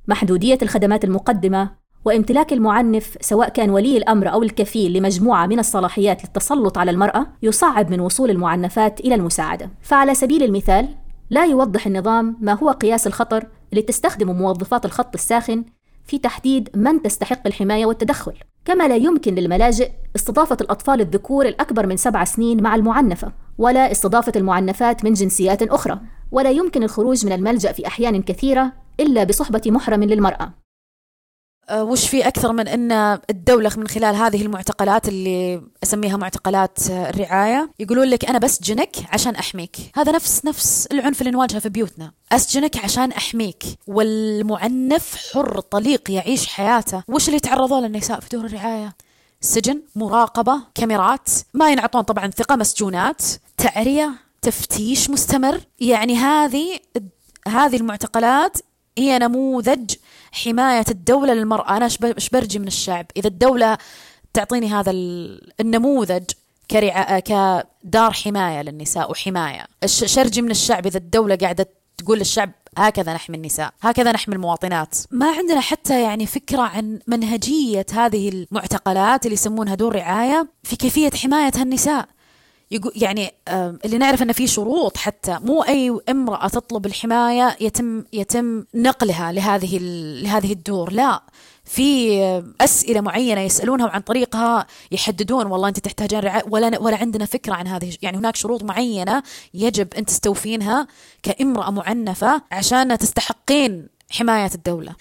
محدودية 0.08 0.58
الخدمات 0.62 1.04
المقدمة 1.04 1.85
وامتلاك 2.06 2.52
المعنف 2.52 3.16
سواء 3.20 3.48
كان 3.48 3.70
ولي 3.70 3.96
الأمر 3.96 4.32
أو 4.32 4.42
الكفيل 4.42 4.92
لمجموعة 4.92 5.46
من 5.46 5.58
الصلاحيات 5.58 6.24
للتسلط 6.24 6.78
على 6.78 6.90
المرأة 6.90 7.26
يصعب 7.42 7.90
من 7.90 8.00
وصول 8.00 8.30
المعنفات 8.30 9.00
إلى 9.00 9.14
المساعدة. 9.14 9.70
فعلى 9.82 10.14
سبيل 10.14 10.42
المثال 10.42 10.88
لا 11.30 11.44
يوضح 11.44 11.86
النظام 11.86 12.36
ما 12.40 12.52
هو 12.52 12.70
قياس 12.70 13.06
الخطر 13.06 13.46
اللي 13.72 13.82
تستخدمه 13.82 14.32
موظفات 14.32 14.84
الخط 14.84 15.14
الساخن 15.14 15.64
في 16.04 16.18
تحديد 16.18 16.68
من 16.74 17.02
تستحق 17.02 17.46
الحماية 17.46 17.86
والتدخل. 17.86 18.32
كما 18.64 18.88
لا 18.88 18.96
يمكن 18.96 19.34
للملاجئ 19.34 19.90
استضافة 20.16 20.56
الأطفال 20.60 21.00
الذكور 21.00 21.46
الأكبر 21.46 21.86
من 21.86 21.96
سبع 21.96 22.24
سنين 22.24 22.62
مع 22.62 22.74
المعنفة 22.74 23.32
ولا 23.58 23.92
استضافة 23.92 24.32
المعنفات 24.36 25.04
من 25.04 25.12
جنسيات 25.12 25.62
أخرى. 25.62 26.00
ولا 26.32 26.50
يمكن 26.50 26.82
الخروج 26.82 27.26
من 27.26 27.32
الملجأ 27.32 27.72
في 27.72 27.86
أحيان 27.86 28.22
كثيرة 28.22 28.72
إلا 29.00 29.24
بصحبة 29.24 29.62
محرم 29.66 30.02
للمرأة. 30.02 30.65
وش 31.72 32.08
في 32.08 32.28
أكثر 32.28 32.52
من 32.52 32.68
أن 32.68 33.18
الدولة 33.30 33.70
من 33.76 33.88
خلال 33.88 34.14
هذه 34.14 34.42
المعتقلات 34.42 35.08
اللي 35.08 35.62
أسميها 35.82 36.16
معتقلات 36.16 36.78
الرعاية 36.90 37.70
يقولون 37.78 38.06
لك 38.08 38.24
أنا 38.24 38.38
بسجنك 38.38 38.96
عشان 39.12 39.34
أحميك. 39.34 39.76
هذا 39.94 40.12
نفس 40.12 40.44
نفس 40.44 40.88
العنف 40.92 41.20
اللي 41.20 41.30
نواجهه 41.30 41.58
في 41.58 41.68
بيوتنا. 41.68 42.12
أسجنك 42.32 42.84
عشان 42.84 43.12
أحميك. 43.12 43.64
والمعنف 43.86 45.16
حر 45.32 45.60
طليق 45.60 46.10
يعيش 46.10 46.46
حياته. 46.46 47.02
وش 47.08 47.28
اللي 47.28 47.40
تعرضوا 47.40 47.80
للنساء 47.80 48.20
في 48.20 48.28
دور 48.28 48.44
الرعاية؟ 48.44 48.96
سجن 49.40 49.82
مراقبة 49.96 50.60
كاميرات. 50.74 51.28
ما 51.54 51.70
ينعطون 51.70 52.02
طبعا 52.02 52.30
ثقة 52.30 52.56
مسجونات. 52.56 53.22
تعرية 53.56 54.14
تفتيش 54.42 55.10
مستمر. 55.10 55.60
يعني 55.80 56.16
هذه 56.16 56.78
هذه 57.48 57.76
المعتقلات 57.76 58.58
هي 58.98 59.18
نموذج 59.18 59.94
حماية 60.36 60.84
الدولة 60.90 61.34
للمرأة. 61.34 61.76
أنا 61.76 61.84
إيش 61.84 62.28
برجي 62.28 62.58
من 62.58 62.66
الشعب؟ 62.66 63.06
إذا 63.16 63.28
الدولة 63.28 63.78
تعطيني 64.32 64.68
هذا 64.68 64.90
النموذج 65.60 66.24
كدار 67.24 68.12
حماية 68.12 68.62
للنساء 68.62 69.10
وحماية. 69.10 69.66
شرجي 69.86 70.42
من 70.42 70.50
الشعب 70.50 70.86
إذا 70.86 70.98
الدولة 70.98 71.36
قاعدة 71.36 71.68
تقول 71.98 72.18
للشعب 72.18 72.52
هكذا 72.78 73.14
نحمي 73.14 73.36
النساء 73.36 73.72
هكذا 73.80 74.12
نحمي 74.12 74.34
المواطنات. 74.34 74.96
ما 75.10 75.30
عندنا 75.30 75.60
حتى 75.60 76.02
يعني 76.02 76.26
فكرة 76.26 76.62
عن 76.62 76.98
منهجية 77.06 77.86
هذه 77.92 78.28
المعتقلات 78.28 79.26
اللي 79.26 79.34
يسمونها 79.34 79.74
دور 79.74 79.96
رعاية 79.96 80.48
في 80.62 80.76
كيفية 80.76 81.10
حماية 81.10 81.52
النساء. 81.56 82.08
يقول 82.70 82.92
يعني 82.96 83.32
اللي 83.84 83.98
نعرف 83.98 84.22
انه 84.22 84.32
في 84.32 84.46
شروط 84.46 84.96
حتى. 84.96 85.38
مو 85.42 85.62
أي 85.62 85.98
امرأة 86.08 86.48
تطلب 86.48 86.86
الحماية 86.86 87.56
يتم 87.60 88.04
يتم 88.12 88.64
نقلها 88.74 89.32
لهذه 89.32 89.78
لهذه 90.22 90.52
الدور. 90.52 90.92
لا. 90.92 91.22
في 91.64 92.20
أسئلة 92.60 93.00
معينة 93.00 93.40
يسألونها 93.40 93.86
وعن 93.86 94.00
طريقها 94.00 94.66
يحددون 94.92 95.46
والله 95.46 95.68
انت 95.68 95.78
تحتاجين 95.78 96.20
رعاية 96.20 96.44
ولا 96.50 96.78
ولا 96.78 96.96
عندنا 96.96 97.24
فكرة 97.24 97.54
عن 97.54 97.66
هذه 97.66 97.96
يعني 98.02 98.16
هناك 98.16 98.36
شروط 98.36 98.62
معينة 98.62 99.22
يجب 99.54 99.94
أن 99.94 100.04
تستوفينها 100.04 100.86
كامرأة 101.22 101.70
معنفة 101.70 102.42
عشان 102.52 102.98
تستحقين 102.98 103.88
حماية 104.10 104.50
الدولة. 104.54 104.94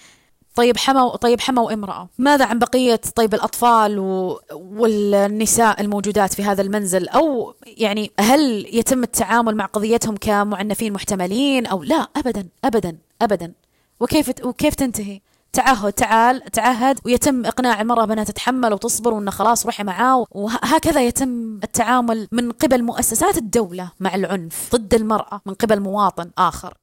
طيب 0.56 0.76
حما 0.76 1.16
طيب 1.16 1.40
حما 1.40 1.62
وامرأة 1.62 2.08
ماذا 2.18 2.44
عن 2.44 2.58
بقية 2.58 3.00
طيب 3.14 3.34
الأطفال 3.34 3.98
و... 3.98 4.40
والنساء 4.52 5.80
الموجودات 5.80 6.34
في 6.34 6.44
هذا 6.44 6.62
المنزل؟ 6.62 7.08
أو 7.08 7.54
يعني 7.66 8.10
هل 8.20 8.66
يتم 8.72 9.02
التعامل 9.02 9.56
مع 9.56 9.66
قضيتهم 9.66 10.16
كمعنفين 10.16 10.92
محتملين 10.92 11.66
أو 11.66 11.82
لا؟ 11.82 12.08
أبدا 12.16 12.48
أبدا 12.64 12.96
أبدا. 13.22 13.52
وكيف 14.00 14.32
وكيف 14.44 14.74
تنتهي؟ 14.74 15.20
تعهد 15.52 15.92
تعال 15.92 16.42
تعهد 16.52 16.98
ويتم 17.04 17.46
إقناع 17.46 17.80
المرأة 17.80 18.04
بأنها 18.04 18.24
تتحمل 18.24 18.72
وتصبر 18.72 19.14
وإنه 19.14 19.30
خلاص 19.30 19.66
روحي 19.66 19.84
معاه. 19.84 20.26
وهكذا 20.30 21.06
يتم 21.06 21.60
التعامل 21.64 22.28
من 22.32 22.52
قبل 22.52 22.82
مؤسسات 22.82 23.36
الدولة 23.36 23.90
مع 24.00 24.14
العنف 24.14 24.68
ضد 24.72 24.94
المرأة 24.94 25.40
من 25.46 25.54
قبل 25.54 25.80
مواطن 25.80 26.30
آخر. 26.38 26.74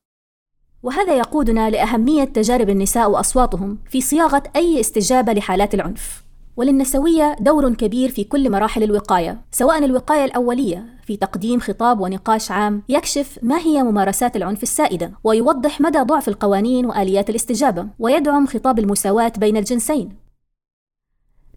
وهذا 0.83 1.17
يقودنا 1.17 1.69
لأهمية 1.69 2.23
تجارب 2.23 2.69
النساء 2.69 3.11
وأصواتهم 3.11 3.77
في 3.89 4.01
صياغة 4.01 4.43
أي 4.55 4.79
استجابة 4.79 5.33
لحالات 5.33 5.73
العنف. 5.73 6.23
وللنسوية 6.57 7.35
دور 7.39 7.73
كبير 7.73 8.09
في 8.09 8.23
كل 8.23 8.51
مراحل 8.51 8.83
الوقاية، 8.83 9.41
سواء 9.51 9.85
الوقاية 9.85 10.25
الأولية 10.25 10.85
في 11.05 11.17
تقديم 11.17 11.59
خطاب 11.59 11.99
ونقاش 11.99 12.51
عام 12.51 12.83
يكشف 12.89 13.39
ما 13.41 13.57
هي 13.57 13.83
ممارسات 13.83 14.35
العنف 14.35 14.63
السائدة، 14.63 15.11
ويوضح 15.23 15.81
مدى 15.81 15.99
ضعف 15.99 16.27
القوانين 16.27 16.85
وآليات 16.85 17.29
الاستجابة، 17.29 17.87
ويدعم 17.99 18.47
خطاب 18.47 18.79
المساواة 18.79 19.33
بين 19.37 19.57
الجنسين، 19.57 20.23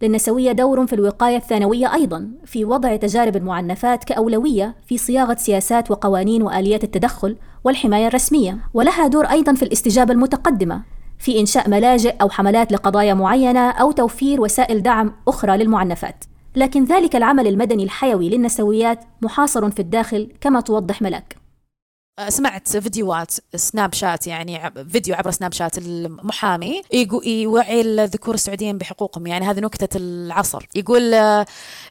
للنسوية 0.01 0.51
دور 0.51 0.87
في 0.87 0.93
الوقاية 0.93 1.37
الثانوية 1.37 1.93
أيضا 1.93 2.31
في 2.45 2.65
وضع 2.65 2.95
تجارب 2.95 3.35
المعنفات 3.35 4.03
كأولوية 4.03 4.75
في 4.87 4.97
صياغة 4.97 5.35
سياسات 5.35 5.91
وقوانين 5.91 6.41
وآليات 6.41 6.83
التدخل 6.83 7.37
والحماية 7.67 8.07
الرسمية 8.07 8.57
ولها 8.73 9.07
دور 9.07 9.25
أيضا 9.25 9.53
في 9.53 9.63
الاستجابة 9.63 10.13
المتقدمة 10.13 10.83
في 11.19 11.39
إنشاء 11.39 11.69
ملاجئ 11.69 12.15
أو 12.21 12.29
حملات 12.29 12.71
لقضايا 12.71 13.13
معينة 13.13 13.71
أو 13.71 13.91
توفير 13.91 14.41
وسائل 14.41 14.83
دعم 14.83 15.15
أخرى 15.27 15.57
للمعنفات. 15.57 16.23
لكن 16.55 16.83
ذلك 16.83 17.15
العمل 17.15 17.47
المدني 17.47 17.83
الحيوي 17.83 18.29
للنسويات 18.29 19.05
محاصر 19.21 19.71
في 19.71 19.79
الداخل 19.79 20.31
كما 20.41 20.61
توضح 20.61 21.01
ملك 21.01 21.37
سمعت 22.29 22.77
فيديوهات 22.77 23.31
سناب 23.55 23.93
شات 23.93 24.27
يعني 24.27 24.71
فيديو 24.89 25.15
عبر 25.15 25.31
سناب 25.31 25.53
شات 25.53 25.77
المحامي 25.77 26.81
يوعي 27.25 27.81
الذكور 27.81 28.33
السعوديين 28.33 28.77
بحقوقهم. 28.77 29.27
يعني 29.27 29.45
هذه 29.45 29.59
نكتة 29.59 29.97
العصر. 29.97 30.65
يقول 30.75 31.13
آه، 31.13 31.45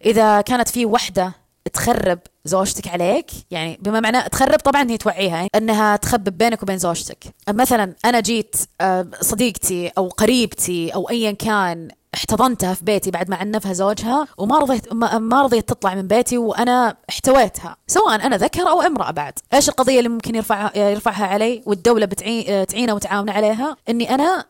إذا 0.04 0.40
كانت 0.40 0.68
في 0.68 0.86
وحدة 0.86 1.45
تخرب 1.68 2.18
زوجتك 2.44 2.88
عليك؟ 2.88 3.30
يعني 3.50 3.78
بما 3.82 4.00
معناه 4.00 4.26
تخرب 4.26 4.58
طبعا 4.58 4.90
هي 4.90 4.96
توعيها 4.96 5.48
إنها 5.54 5.96
تخبب 5.96 6.38
بينك 6.38 6.62
وبين 6.62 6.78
زوجتك. 6.78 7.24
مثلا 7.48 7.94
أنا 8.04 8.20
جيت 8.20 8.56
آه، 8.80 9.06
صديقتي 9.20 9.88
أو 9.98 10.08
قريبتي 10.08 10.94
أو 10.94 11.10
ايا 11.10 11.32
كان 11.32 11.88
احتضنتها 12.14 12.74
في 12.74 12.84
بيتي 12.84 13.10
بعد 13.10 13.30
ما 13.30 13.36
عنفها 13.36 13.72
زوجها 13.72 14.26
وما 14.38 14.58
رضيت 14.58 14.92
ما 14.92 15.42
رضيت 15.42 15.68
تطلع 15.68 15.94
من 15.94 16.06
بيتي 16.06 16.38
وأنا 16.38 16.96
احتويتها 17.10 17.76
سواء 17.86 18.14
أنا 18.14 18.36
ذكر 18.36 18.68
أو 18.68 18.82
امرأة 18.82 19.10
بعد. 19.10 19.32
إيش 19.54 19.68
القضية 19.68 19.98
اللي 19.98 20.08
ممكن 20.08 20.34
يرفعها 20.34 20.78
يرفعها 20.78 21.26
علي 21.26 21.62
والدولة 21.66 22.06
بتعين 22.06 22.66
تعينه 22.66 22.94
وتعاون 22.94 23.30
عليها؟ 23.30 23.76
إني 23.88 24.14
أنا 24.14 24.44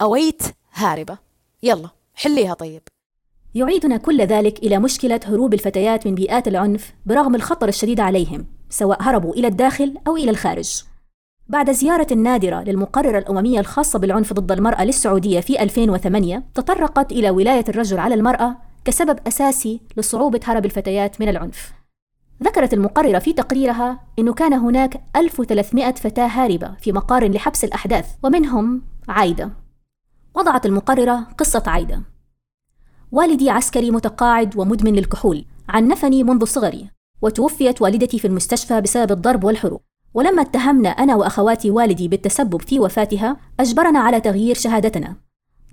أويت 0.00 0.42
هاربة. 0.74 1.18
يلا 1.62 1.88
حليها 2.14 2.54
طيب. 2.54 2.82
يعيدنا 3.56 3.96
كل 3.96 4.20
ذلك 4.20 4.58
إلى 4.58 4.78
مشكلة 4.78 5.20
هروب 5.24 5.54
الفتيات 5.54 6.06
من 6.06 6.14
بيئات 6.14 6.48
العنف 6.48 6.94
برغم 7.06 7.34
الخطر 7.34 7.68
الشديد 7.68 8.00
عليهم 8.00 8.46
سواء 8.70 9.02
هربوا 9.02 9.34
إلى 9.34 9.46
الداخل 9.46 9.94
أو 10.06 10.16
إلى 10.16 10.30
الخارج. 10.30 10.82
بعد 11.48 11.70
زيارة 11.70 12.14
نادرة 12.14 12.62
للمقررة 12.62 13.18
الأممية 13.18 13.60
الخاصة 13.60 13.98
بالعنف 13.98 14.32
ضد 14.32 14.52
المرأة 14.52 14.84
للسعودية 14.84 15.40
في 15.40 15.62
2008 15.62 16.42
تطرقت 16.54 17.12
إلى 17.12 17.30
ولاية 17.30 17.64
الرجل 17.68 17.98
على 17.98 18.14
المرأة 18.14 18.56
كسبب 18.84 19.18
أساسي 19.26 19.80
لصعوبة 19.96 20.40
هرب 20.44 20.64
الفتيات 20.64 21.20
من 21.20 21.28
العنف. 21.28 21.72
ذكرت 22.42 22.74
المقررة 22.74 23.18
في 23.18 23.32
تقريرها 23.32 24.00
أنه 24.18 24.34
كان 24.34 24.52
هناك 24.52 25.02
1300 25.16 25.92
فتاة 25.92 26.26
هاربة 26.26 26.74
في 26.80 26.92
مقار 26.92 27.30
لحبس 27.30 27.64
الأحداث 27.64 28.06
ومنهم 28.22 28.82
عايدة. 29.08 29.50
وضعت 30.34 30.66
المقررة 30.66 31.26
قصة 31.38 31.62
عايدة. 31.66 32.15
والدي 33.12 33.50
عسكري 33.50 33.90
متقاعد 33.90 34.56
ومدمن 34.56 34.92
للكحول 34.92 35.44
عنفني 35.68 36.24
منذ 36.24 36.44
صغري 36.44 36.90
وتوفيت 37.22 37.82
والدتي 37.82 38.18
في 38.18 38.26
المستشفى 38.26 38.80
بسبب 38.80 39.12
الضرب 39.12 39.44
والحروق. 39.44 39.82
ولما 40.14 40.42
اتهمنا 40.42 40.88
أنا 40.88 41.16
وأخواتي 41.16 41.70
والدي 41.70 42.08
بالتسبب 42.08 42.62
في 42.62 42.80
وفاتها 42.80 43.36
أجبرنا 43.60 43.98
على 43.98 44.20
تغيير 44.20 44.54
شهادتنا. 44.54 45.16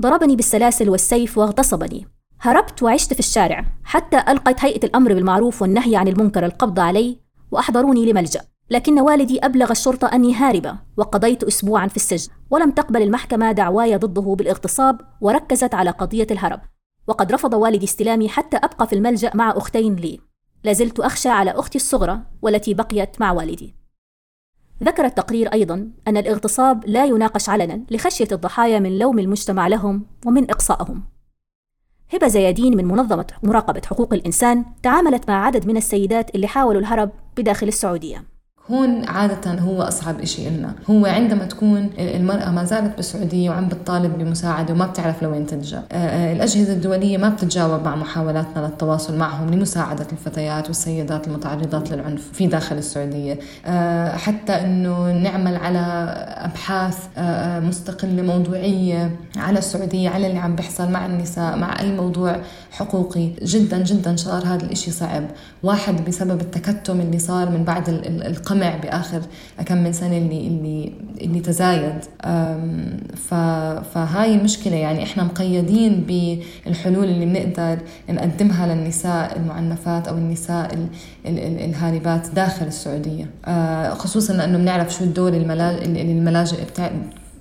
ضربني 0.01 0.35
بالسلاسل 0.35 0.89
والسيف 0.89 1.37
واغتصبني. 1.37 2.07
هربت 2.41 2.83
وعشت 2.83 3.13
في 3.13 3.19
الشارع 3.19 3.65
حتى 3.83 4.17
ألقت 4.17 4.65
هيئة 4.65 4.85
الأمر 4.85 5.13
بالمعروف 5.13 5.61
والنهي 5.61 5.95
عن 5.95 6.07
المنكر 6.07 6.45
القبض 6.45 6.79
علي 6.79 7.19
وأحضروني 7.51 8.11
لملجأ. 8.11 8.41
لكن 8.69 8.99
والدي 8.99 9.39
أبلغ 9.39 9.71
الشرطة 9.71 10.07
أني 10.07 10.35
هاربة 10.35 10.75
وقضيت 10.97 11.43
أسبوعا 11.43 11.87
في 11.87 11.95
السجن. 11.95 12.31
ولم 12.51 12.71
تقبل 12.71 13.01
المحكمة 13.01 13.51
دعواي 13.51 13.97
ضده 13.97 14.35
بالاغتصاب 14.35 15.01
وركزت 15.21 15.73
على 15.73 15.89
قضية 15.89 16.27
الهرب. 16.31 16.59
وقد 17.07 17.31
رفض 17.31 17.53
والدي 17.53 17.85
استلامي 17.85 18.29
حتى 18.29 18.57
أبقى 18.57 18.87
في 18.87 18.93
الملجأ 18.93 19.31
مع 19.35 19.51
أختين 19.57 19.95
لي. 19.95 20.19
لازلت 20.63 20.99
أخشى 20.99 21.29
على 21.29 21.51
أختي 21.51 21.77
الصغرى 21.77 22.19
والتي 22.41 22.73
بقيت 22.73 23.21
مع 23.21 23.31
والدي. 23.31 23.75
ذكر 24.83 25.05
التقرير 25.05 25.53
أيضا 25.53 25.89
أن 26.07 26.17
الاغتصاب 26.17 26.85
لا 26.85 27.05
يناقش 27.05 27.49
علنا 27.49 27.83
لخشية 27.91 28.27
الضحايا 28.31 28.79
من 28.79 28.99
لوم 28.99 29.19
المجتمع 29.19 29.67
لهم 29.67 30.05
ومن 30.25 30.51
إقصائهم. 30.51 31.03
هبة 32.13 32.27
زيادين 32.27 32.77
من 32.77 32.85
منظمة 32.85 33.27
مراقبة 33.43 33.81
حقوق 33.85 34.13
الإنسان 34.13 34.65
تعاملت 34.83 35.29
مع 35.29 35.45
عدد 35.45 35.67
من 35.67 35.77
السيدات 35.77 36.35
اللي 36.35 36.47
حاولوا 36.47 36.81
الهرب 36.81 37.11
بداخل 37.37 37.67
السعودية. 37.67 38.32
هون 38.71 39.05
عادة 39.05 39.51
هو 39.51 39.81
أصعب 39.81 40.19
إشي 40.21 40.47
إلنا. 40.47 40.73
هو 40.89 41.05
عندما 41.05 41.45
تكون 41.45 41.89
المرأة 41.99 42.51
ما 42.51 42.63
زالت 42.63 42.95
بالسعودية 42.95 43.49
وعم 43.49 43.67
بتطالب 43.67 44.17
بمساعدة 44.17 44.73
وما 44.73 44.85
بتعرف 44.85 45.23
لوين 45.23 45.45
تلجأ. 45.47 45.83
آه، 45.91 45.95
آه، 45.95 46.33
الأجهزة 46.33 46.73
الدولية 46.73 47.17
ما 47.17 47.29
بتتجاوب 47.29 47.85
مع 47.85 47.95
محاولاتنا 47.95 48.61
للتواصل 48.61 49.17
معهم 49.17 49.49
لمساعدة 49.53 50.07
الفتيات 50.11 50.67
والسيدات 50.67 51.27
المتعرضات 51.27 51.91
للعنف 51.91 52.29
في 52.33 52.47
داخل 52.47 52.77
السعودية. 52.77 53.39
آه، 53.65 54.15
حتى 54.17 54.53
أنه 54.53 55.11
نعمل 55.11 55.55
على 55.55 55.79
أبحاث 56.37 56.97
مستقلة 57.67 58.21
موضوعية 58.21 59.15
على 59.37 59.59
السعودية 59.59 60.09
على 60.09 60.27
اللي 60.27 60.39
عم 60.39 60.55
بيحصل 60.55 60.91
مع 60.91 61.05
النساء 61.05 61.57
مع 61.57 61.79
أي 61.79 61.91
موضوع 61.91 62.35
حقوقي. 62.71 63.29
جدا 63.43 63.83
جدا 63.83 64.15
صار 64.15 64.43
هذا 64.45 64.63
الإشي 64.65 64.91
صعب. 64.91 65.23
واحد 65.63 66.05
بسبب 66.05 66.41
التكتم 66.41 67.01
اللي 67.01 67.19
صار 67.19 67.49
من 67.49 67.63
بعد 67.63 67.89
القمع 68.05 68.52
القمع 68.53 68.77
بآخر 68.77 69.21
كم 69.65 69.77
من 69.77 69.93
سنة 69.93 70.17
اللي 70.17 70.47
اللي 70.47 70.93
اللي 71.21 71.39
تزايد. 71.39 71.99
فهاي 73.93 74.35
المشكلة 74.35 74.75
يعني 74.75 75.03
إحنا 75.03 75.23
مقيدين 75.23 76.03
بالحلول 76.07 77.05
اللي 77.05 77.25
بنقدر 77.25 77.77
نقدمها 78.09 78.75
للنساء 78.75 79.37
المعنفات 79.37 80.07
أو 80.07 80.17
النساء 80.17 80.87
الهاربات 81.25 82.27
داخل 82.29 82.65
السعودية. 82.65 83.29
آه، 83.45 83.93
خصوصا 83.93 84.33
لأنه 84.33 84.57
بنعرف 84.57 84.93
شو 84.93 85.03
الدور 85.03 85.33
اللي 85.33 86.11
الملاجئ 86.11 86.63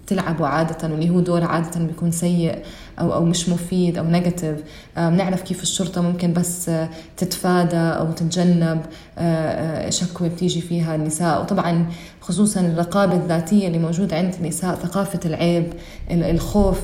تلعبه 0.06 0.46
عادة 0.46 0.88
واللي 0.88 1.10
هو 1.10 1.20
دور 1.20 1.44
عادة 1.44 1.80
بيكون 1.80 2.10
سيء 2.10 2.58
أو 3.00 3.14
أو 3.14 3.24
مش 3.24 3.48
مفيد 3.48 3.98
أو 3.98 4.04
نيجاتيف 4.04 4.56
آه، 4.96 5.10
بنعرف 5.10 5.42
كيف 5.42 5.62
الشرطة 5.62 6.00
ممكن 6.00 6.32
بس 6.32 6.68
آه، 6.68 6.88
تتفادى 7.16 7.76
أو 7.76 8.12
تتجنب 8.12 8.80
آه، 9.18 9.90
شكوى 9.90 10.28
بتيجي 10.28 10.60
فيها 10.60 10.94
النساء. 10.94 11.42
وطبعا 11.42 11.86
خصوصا 12.20 12.60
الرقابة 12.60 13.16
الذاتية 13.16 13.66
اللي 13.66 13.78
موجودة 13.78 14.16
عند 14.16 14.34
النساء 14.34 14.74
ثقافة 14.74 15.20
العيب 15.24 15.72
الخوف. 16.10 16.80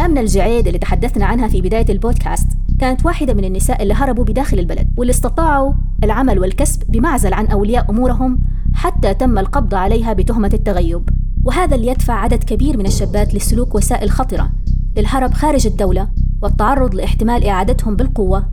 آمنة 0.00 0.20
الجعيد 0.20 0.66
اللي 0.66 0.78
تحدثنا 0.78 1.26
عنها 1.26 1.48
في 1.48 1.60
بداية 1.60 1.86
البودكاست. 1.88 2.48
كانت 2.80 3.06
واحدة 3.06 3.34
من 3.34 3.44
النساء 3.44 3.82
اللي 3.82 3.94
هربوا 3.94 4.24
بداخل 4.24 4.58
البلد 4.58 4.88
واللي 4.96 5.10
استطاعوا 5.10 5.72
العمل 6.04 6.38
والكسب 6.38 6.82
بمعزل 6.88 7.34
عن 7.34 7.46
أولياء 7.46 7.90
أمورهم. 7.90 8.51
حتى 8.82 9.14
تم 9.14 9.38
القبض 9.38 9.74
عليها 9.74 10.12
بتهمة 10.12 10.50
التغيب. 10.54 11.08
وهذا 11.44 11.74
اللي 11.74 11.86
يدفع 11.86 12.14
عدد 12.14 12.44
كبير 12.44 12.76
من 12.76 12.86
الشابات 12.86 13.34
لسلوك 13.34 13.74
وسائل 13.74 14.10
خطرة 14.10 14.50
للهرب 14.96 15.34
خارج 15.34 15.66
الدولة 15.66 16.08
والتعرض 16.42 16.94
لاحتمال 16.94 17.44
إعادتهم 17.44 17.96
بالقوة 17.96 18.48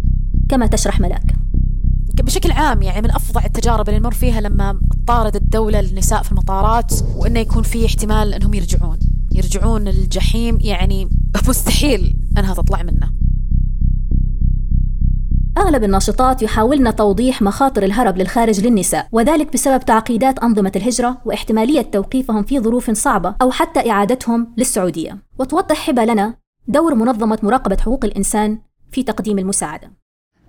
كما 0.50 0.68
تشرح 0.68 1.00
ملاك. 1.00 1.36
بشكل 2.24 2.52
عام 2.52 2.82
يعني 2.82 3.02
من 3.02 3.12
أفظع 3.12 3.46
التجارب 3.46 3.89
اللي 3.89 4.00
نمر 4.00 4.12
فيها 4.12 4.42
لما 4.42 4.80
طارد 5.08 5.36
الدولة 5.36 5.80
النساء 5.80 6.24
في 6.24 6.32
المطارات 6.32 6.94
وإنه 7.15 7.39
يكون 7.39 7.63
في 7.63 7.86
احتمال 7.86 8.34
إنهم 8.34 8.54
يرجعون. 8.54 9.00
يرجعون 9.32 9.88
الجحيم 9.88 10.58
يعني 10.62 11.10
مستحيل 11.48 12.15
أنها 12.38 12.54
تطلع 12.54 12.84
منه. 12.84 13.09
أغلب 15.60 15.84
الناشطات 15.84 16.41
يحاولن 16.41 16.95
توضيح 16.95 17.41
مخاطر 17.41 17.84
الهرب 17.84 18.17
للخارج 18.17 18.65
للنساء 18.65 19.08
وذلك 19.12 19.54
بسبب 19.54 19.86
تعقيدات 19.86 20.39
أنظمة 20.39 20.72
الهجرة 20.76 21.17
واحتمالية 21.26 21.82
توقيفهم 21.82 22.43
في 22.43 22.60
ظروف 22.60 22.91
صعبة 22.91 23.36
أو 23.41 23.52
حتى 23.52 23.91
إعادتهم 23.91 24.54
للسعودية. 24.58 25.17
وتوضح 25.39 25.89
هبة 25.89 26.06
لنا 26.06 26.34
دور 26.67 26.95
منظمة 26.95 27.39
مراقبة 27.43 27.78
حقوق 27.78 28.06
الإنسان 28.06 28.58
في 28.91 29.04
تقديم 29.04 29.39
المساعدة. 29.39 29.91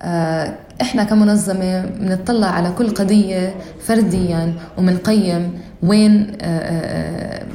آه، 0.02 0.58
إحنا 0.80 1.04
كمنظمة 1.04 1.84
بنطلع 1.86 2.46
على 2.46 2.72
كل 2.78 2.90
قضية 2.90 3.54
فرديا 3.80 4.54
وبنقيم 4.78 5.60
وين 5.82 6.36
آه، 6.40 6.44
آه، 6.44 7.46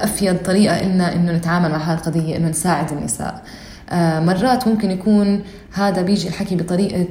أفيد 0.00 0.42
طريقة 0.42 0.82
لنا 0.82 1.14
إنه 1.14 1.32
نتعامل 1.32 1.70
مع 1.70 1.76
هذه 1.76 1.98
القضية 1.98 2.36
إنه 2.36 2.48
نساعد 2.48 2.92
النساء. 2.92 3.42
مرات 4.20 4.68
ممكن 4.68 4.90
يكون 4.90 5.42
هذا 5.72 6.02
بيجي 6.02 6.28
الحكي 6.28 6.56
بطريقة 6.56 7.06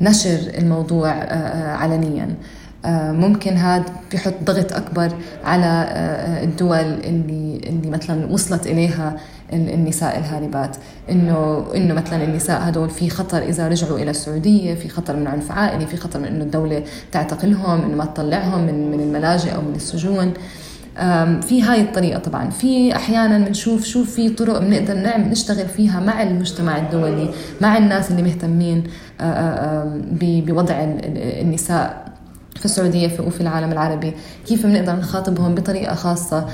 نشر 0.00 0.38
الموضوع 0.58 1.10
علنيا. 1.80 2.34
ممكن 3.12 3.56
هذا 3.56 3.84
بيحط 4.10 4.34
ضغط 4.44 4.72
أكبر 4.72 5.12
على 5.44 5.88
الدول 6.42 6.78
اللي 6.78 7.60
اللي 7.66 7.90
مثلا 7.90 8.32
وصلت 8.32 8.66
إليها 8.66 9.16
النساء 9.52 10.18
الهاربات. 10.18 10.76
إنه 11.10 11.64
إنه 11.76 11.94
مثلا 11.94 12.24
النساء 12.24 12.68
هدول 12.68 12.90
في 12.90 13.10
خطر 13.10 13.42
إذا 13.42 13.68
رجعوا 13.68 13.98
إلى 13.98 14.10
السعودية 14.10 14.74
في 14.74 14.88
خطر 14.88 15.16
من 15.16 15.26
عنف 15.26 15.52
عائلي 15.52 15.86
في 15.86 15.96
خطر 15.96 16.20
من 16.20 16.26
إنه 16.26 16.44
الدولة 16.44 16.82
تعتقلهم 17.12 17.82
إنه 17.82 17.96
ما 17.96 18.04
تطلعهم 18.04 18.66
من 18.66 18.90
من 18.90 19.00
الملاجئ 19.00 19.54
أو 19.54 19.60
من 19.60 19.74
السجون. 19.74 20.32
في 21.40 21.62
هاي 21.62 21.80
الطريقة 21.80 22.18
طبعا. 22.18 22.50
في 22.50 22.96
أحيانا 22.96 23.38
بنشوف 23.38 23.84
شو 23.84 24.04
في 24.04 24.28
طرق 24.28 24.58
بنقدر 24.58 24.94
نعمل 24.94 25.28
نشتغل 25.28 25.68
فيها 25.68 26.00
مع 26.00 26.22
المجتمع 26.22 26.78
الدولي 26.78 27.30
مع 27.60 27.78
الناس 27.78 28.10
اللي 28.10 28.22
مهتمين 28.22 28.84
بوضع 30.20 30.74
النساء 31.40 32.08
في 32.56 32.64
السعودية 32.64 33.20
وفي 33.20 33.40
العالم 33.40 33.72
العربي. 33.72 34.14
كيف 34.46 34.66
بنقدر 34.66 34.92
نخاطبهم 34.92 35.54
بطريقة 35.54 35.94
خاصة؟ 35.94 36.48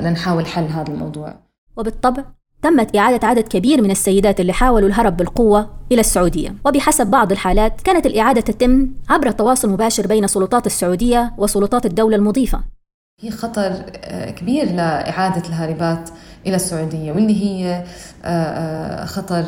لنحاول 0.00 0.46
حل 0.46 0.64
هذا 0.64 0.92
الموضوع. 0.92 1.34
وبالطبع 1.76 2.24
تمت 2.62 2.96
إعادة 2.96 3.26
عدد 3.26 3.48
كبير 3.48 3.82
من 3.82 3.90
السيدات 3.90 4.40
اللي 4.40 4.52
حاولوا 4.52 4.88
الهرب 4.88 5.16
بالقوة 5.16 5.70
إلى 5.92 6.00
السعودية. 6.00 6.54
وبحسب 6.64 7.06
بعض 7.06 7.32
الحالات 7.32 7.80
كانت 7.80 8.06
الإعادة 8.06 8.40
تتم 8.40 8.88
عبر 9.08 9.30
تواصل 9.30 9.70
مباشر 9.70 10.06
بين 10.06 10.26
سلطات 10.26 10.66
السعودية 10.66 11.32
وسلطات 11.38 11.86
الدولة 11.86 12.16
المضيفة. 12.16 12.75
هي 13.20 13.30
خطر 13.30 13.82
آه، 14.04 14.30
كبير 14.30 14.72
لإعادة 14.72 15.48
الهاربات 15.48 16.10
إلى 16.46 16.56
السعودية 16.56 17.12
واللي 17.12 17.44
هي 17.44 17.84
آه، 18.24 18.28
آه، 18.28 19.04
خطر 19.04 19.44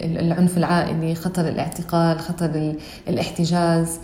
العنف 0.00 0.58
العائلي 0.58 1.14
خطر 1.14 1.48
الاعتقال 1.48 2.20
خطر 2.20 2.74
الاحتجاز 3.08 4.00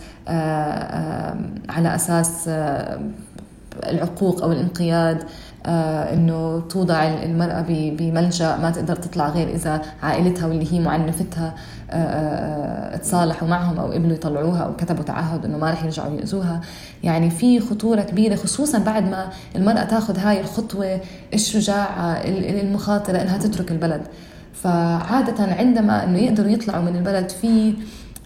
على 1.69 1.95
أساس 1.95 2.49
العقوق 3.83 4.43
أو 4.43 4.51
الانقياد. 4.51 5.23
إنه 6.13 6.59
توضع 6.69 7.03
المرأة 7.03 7.65
بملجأ 7.69 8.57
ما 8.57 8.71
تقدر 8.71 8.95
تطلع 8.95 9.29
غير 9.29 9.49
إذا 9.49 9.81
عائلتها 10.03 10.47
واللي 10.47 10.73
هي 10.73 10.79
معنفتها 10.79 11.55
آه 11.91 11.93
آه 11.93 12.97
تصالحوا 12.97 13.47
معهم 13.47 13.79
أو 13.79 13.91
قبلوا 13.91 14.13
يطلعوها 14.13 14.59
أو 14.59 14.75
كتبوا 14.75 15.03
تعهد 15.03 15.45
إنه 15.45 15.57
ما 15.57 15.71
رح 15.71 15.83
يرجعوا 15.83 16.15
يأذوها. 16.15 16.61
يعني 17.03 17.29
في 17.29 17.59
خطورة 17.59 18.01
كبيرة 18.01 18.35
خصوصا 18.35 18.79
بعد 18.79 19.03
ما 19.09 19.29
المرأة 19.55 19.83
تاخذ 19.83 20.17
هاي 20.17 20.39
الخطوة 20.39 20.99
الشجاعة 21.33 22.13
المخاطرة 22.25 23.21
إنها 23.21 23.37
تترك 23.37 23.71
البلد. 23.71 24.01
فعادة 24.53 25.43
عندما 25.43 26.03
إنه 26.03 26.17
يقدروا 26.17 26.51
يطلعوا 26.51 26.83
من 26.83 26.95
البلد 26.95 27.29
في 27.29 27.73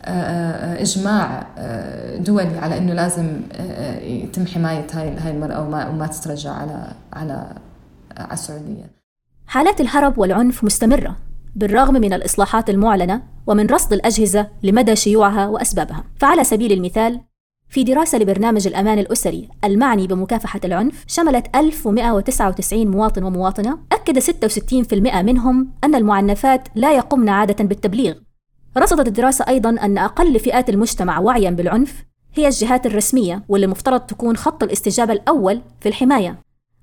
إجماع 0.06 1.48
آه، 1.58 2.18
دولي 2.18 2.58
على 2.58 2.78
إنه 2.78 2.94
لازم 2.94 3.42
آه، 3.52 4.00
يتم 4.00 4.46
حماية 4.46 4.88
هاي 4.94 5.18
هاي 5.18 5.32
المرأة 5.32 5.68
وما 5.68 5.90
وما 5.90 6.08
تترجع 6.08 6.52
على 6.52 6.88
على 7.14 7.48
على 8.18 8.34
السعودية. 8.34 8.92
حالات 9.48 9.82
الهرب 9.82 10.18
والعنف 10.18 10.64
مستمرة 10.64 11.18
بالرغم 11.56 11.94
من 11.94 12.14
الإصلاحات 12.14 12.70
المعلنة 12.70 13.22
ومن 13.48 13.68
رصد 13.68 13.94
الأجهزة 13.94 14.48
لمدى 14.64 14.96
شيوعها 14.96 15.48
وأسبابها، 15.48 16.04
فعلى 16.20 16.44
سبيل 16.44 16.72
المثال 16.72 17.22
في 17.70 17.84
دراسة 17.84 18.18
لبرنامج 18.18 18.68
الأمان 18.68 19.00
الأسري 19.00 19.50
المعني 19.64 20.08
بمكافحة 20.08 20.60
العنف 20.66 21.04
شملت 21.08 21.56
1199 21.56 22.88
مواطن 22.88 23.24
ومواطنة. 23.24 23.80
أكد 23.92 24.20
66% 24.20 25.22
منهم 25.22 25.72
أن 25.84 25.96
المعنفات 25.96 26.68
لا 26.76 26.96
يقمن 26.96 27.30
عادة 27.30 27.64
بالتبليغ. 27.66 28.14
رصدت 28.78 29.08
الدراسة 29.08 29.46
أيضا 29.48 29.70
أن 29.70 29.98
أقل 29.98 30.40
فئات 30.40 30.70
المجتمع 30.70 31.20
وعيا 31.20 31.50
بالعنف 31.50 32.06
هي 32.34 32.48
الجهات 32.48 32.86
الرسمية 32.86 33.44
واللي 33.50 33.68
مفترض 33.68 34.00
تكون 34.00 34.38
خط 34.38 34.64
الاستجابة 34.64 35.14
الأول 35.14 35.62
في 35.82 35.90
الحماية. 35.90 36.40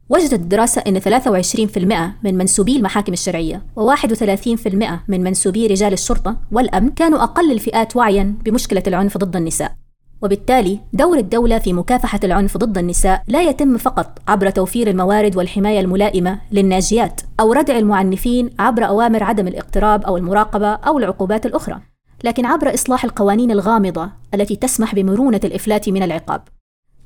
وجدت 0.09 0.33
الدراسة 0.33 0.83
أن 0.87 1.01
23% 1.01 2.25
من 2.25 2.35
منسوبي 2.35 2.77
المحاكم 2.77 3.13
الشرعية 3.13 3.63
و31% 3.81 4.89
من 5.09 5.21
منسوبي 5.21 5.67
رجال 5.67 5.93
الشرطة 5.93 6.37
والأمن 6.53 6.91
كانوا 6.91 7.23
أقل 7.23 7.53
الفئات 7.53 7.97
وعيا 7.97 8.35
بمشكلة 8.45 8.83
العنف 8.87 9.19
ضد 9.19 9.37
النساء. 9.37 9.80
وبالتالي 10.23 10.81
دور 10.93 11.19
الدولة 11.19 11.59
في 11.59 11.73
مكافحة 11.73 12.21
العنف 12.25 12.57
ضد 12.57 12.79
النساء 12.79 13.23
لا 13.29 13.43
يتم 13.43 13.77
فقط 13.77 14.19
عبر 14.29 14.51
توفير 14.51 14.91
الموارد 14.91 15.37
والحماية 15.37 15.81
الملائمة 15.81 16.41
للناجيات 16.53 17.21
أو 17.41 17.53
ردع 17.53 17.79
المعنفين 17.79 18.51
عبر 18.59 18.87
أوامر 18.87 19.23
عدم 19.23 19.49
الاقتراب 19.49 20.05
أو 20.05 20.17
المراقبة 20.17 20.69
أو 20.73 20.99
العقوبات 20.99 21.47
الأخرى. 21.47 21.81
لكن 22.25 22.47
عبر 22.47 22.75
إصلاح 22.75 23.05
القوانين 23.05 23.51
الغامضة 23.51 24.11
التي 24.35 24.57
تسمح 24.57 24.95
بمرونة 24.95 25.41
الإفلات 25.45 25.89
من 25.89 26.03
العقاب. 26.03 26.43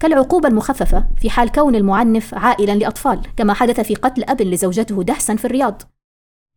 كالعقوبة 0.01 0.49
المخففة 0.49 1.05
في 1.21 1.31
حال 1.31 1.53
كون 1.53 1.75
المعنف 1.75 2.35
عائلا 2.35 2.73
لأطفال 2.73 3.21
كما 3.37 3.55
حدث 3.55 3.81
في 3.81 3.95
قتل 3.95 4.25
أب 4.25 4.43
لزوجته 4.43 5.03
دهسا 5.03 5.37
في 5.37 5.45
الرياض. 5.45 5.83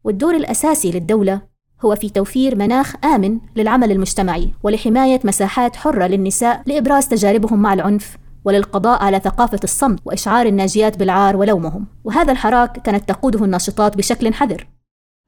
والدور 0.04 0.36
الأساسي 0.36 0.91
للدولة 0.91 1.41
هو 1.86 1.96
في 1.96 2.10
توفير 2.10 2.56
مناخ 2.56 2.96
آمن 3.06 3.40
للعمل 3.56 3.92
المجتمعي 3.92 4.54
ولحماية 4.63 5.20
مساحات 5.24 5.76
حرة 5.76 6.08
للنساء 6.08 6.62
لإبراز 6.66 7.08
تجاربهم 7.08 7.62
مع 7.62 7.74
العنف 7.74 8.18
وللقضاء 8.46 9.04
على 9.04 9.20
ثقافة 9.20 9.60
الصمت 9.63 10.00
وإشعار 10.06 10.46
الناجيات 10.46 10.98
بالعار 10.98 11.38
ولومهم. 11.38 11.86
وهذا 12.04 12.32
الحراك 12.32 12.80
كانت 12.80 13.10
تقوده 13.10 13.46
الناشطات 13.46 13.98
بشكل 13.98 14.34
حذر. 14.34 14.68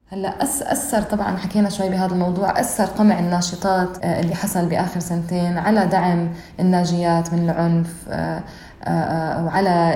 هلا 0.08 0.42
أس 0.42 0.62
أثر 0.62 1.02
طبعا 1.02 1.36
حكينا 1.36 1.70
شوي 1.70 1.88
بهذا 1.88 2.12
الموضوع. 2.14 2.60
أثر 2.60 2.84
قمع 2.84 3.18
الناشطات 3.18 4.04
آه، 4.04 4.20
اللي 4.20 4.34
حصل 4.34 4.66
بآخر 4.66 5.00
سنتين 5.00 5.58
على 5.58 5.86
دعم 5.86 6.28
الناجيات 6.60 7.32
من 7.32 7.50
العنف 7.50 7.94
آه، 8.08 8.42
آه، 8.84 9.44
وعلى 9.44 9.94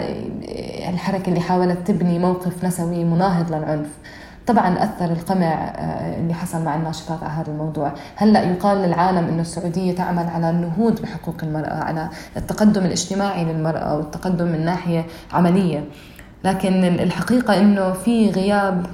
الحركة 0.89 1.29
اللي 1.29 1.41
حاولت 1.41 1.87
تبني 1.87 2.19
موقف 2.19 2.65
نسوي 2.65 3.05
مناهض 3.05 3.53
للعنف. 3.53 3.89
طبعا 4.47 4.85
أثر 4.85 5.13
القمع 5.13 5.73
اللي 6.19 6.35
حصل 6.35 6.65
مع 6.65 6.75
الناشطات 6.77 7.23
على 7.23 7.33
هذا 7.33 7.51
الموضوع، 7.51 7.93
هلأ 8.17 8.43
يقال 8.43 8.79
للعالم 8.79 9.29
إنه 9.29 9.41
السعودية 9.43 9.95
تعمل 9.95 10.27
على 10.27 10.51
النهوض 10.51 11.03
بحقوق 11.03 11.37
المرأة، 11.43 11.85
على 11.85 12.09
التقدم 12.37 12.85
الاجتماعي 12.85 13.45
للمرأة 13.45 13.97
والتقدم 13.97 14.45
من 14.45 14.65
ناحية 14.65 15.07
عملية، 15.33 15.85
لكن 16.45 16.85
الحقيقة 16.85 17.61
إنه 17.61 17.93
في 17.93 18.31
غياب 18.31 18.87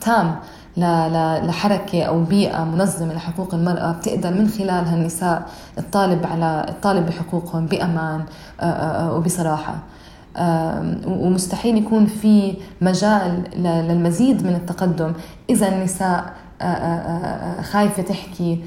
تام 0.00 0.36
لحركة 0.76 2.02
أو 2.02 2.24
بيئة 2.24 2.64
منظمة 2.64 3.14
لحقوق 3.14 3.54
المرأة 3.54 3.92
بتقدر 3.92 4.30
من 4.30 4.48
خلالها 4.48 4.94
النساء 4.94 5.42
الطالب 5.78 6.26
على 6.26 6.66
الطالب 6.68 7.06
بحقوقهم 7.06 7.66
بأمان 7.66 8.24
آه، 8.60 8.64
آه، 8.64 9.08
آه، 9.08 9.14
وبصراحة. 9.14 9.74
ومستحيل 11.06 11.76
يكون 11.76 12.06
في 12.06 12.56
مجال 12.80 13.42
للمزيد 13.56 14.46
من 14.46 14.54
التقدم 14.54 15.12
إذا 15.50 15.68
النساء 15.68 16.34
خايفة 17.62 18.02
تحكي 18.02 18.62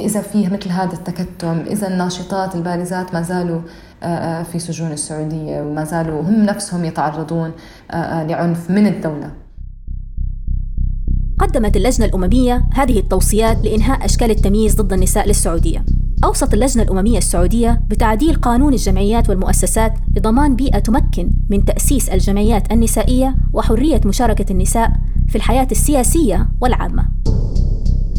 إذا 0.00 0.20
فيه 0.20 0.48
مثل 0.48 0.68
هذا 0.68 0.92
التكتم 0.92 1.60
إذا 1.66 1.88
الناشطات 1.88 2.54
البارزات 2.54 3.14
ما 3.14 3.22
زالوا 3.22 3.60
في 4.42 4.58
سجون 4.58 4.92
السعودية 4.92 5.60
وما 5.60 5.84
زالوا 5.84 6.22
هم 6.22 6.42
نفسهم 6.44 6.84
يتعرضون 6.84 7.52
لعنف 7.92 8.70
من 8.70 8.86
الدولة 8.86 9.30
قدمت 11.38 11.76
اللجنة 11.76 12.06
الأممية 12.06 12.64
هذه 12.74 12.98
التوصيات 12.98 13.64
لإنهاء 13.64 14.04
أشكال 14.04 14.30
التمييز 14.30 14.80
ضد 14.80 14.92
النساء 14.92 15.26
للسعودية. 15.26 15.84
أوصت 16.24 16.54
اللجنة 16.54 16.82
الأممية 16.82 17.18
السعودية 17.18 17.82
بتعديل 17.88 18.34
قانون 18.34 18.72
الجمعيات 18.72 19.28
والمؤسسات 19.28 19.94
لضمان 20.16 20.56
بيئة 20.56 20.78
تمكن 20.78 21.30
من 21.50 21.64
تأسيس 21.64 22.08
الجمعيات 22.08 22.72
النسائية 22.72 23.36
وحرية 23.52 24.00
مشاركة 24.04 24.52
النساء 24.52 24.92
في 25.28 25.36
الحياة 25.36 25.68
السياسية 25.70 26.48
والعامة. 26.60 27.08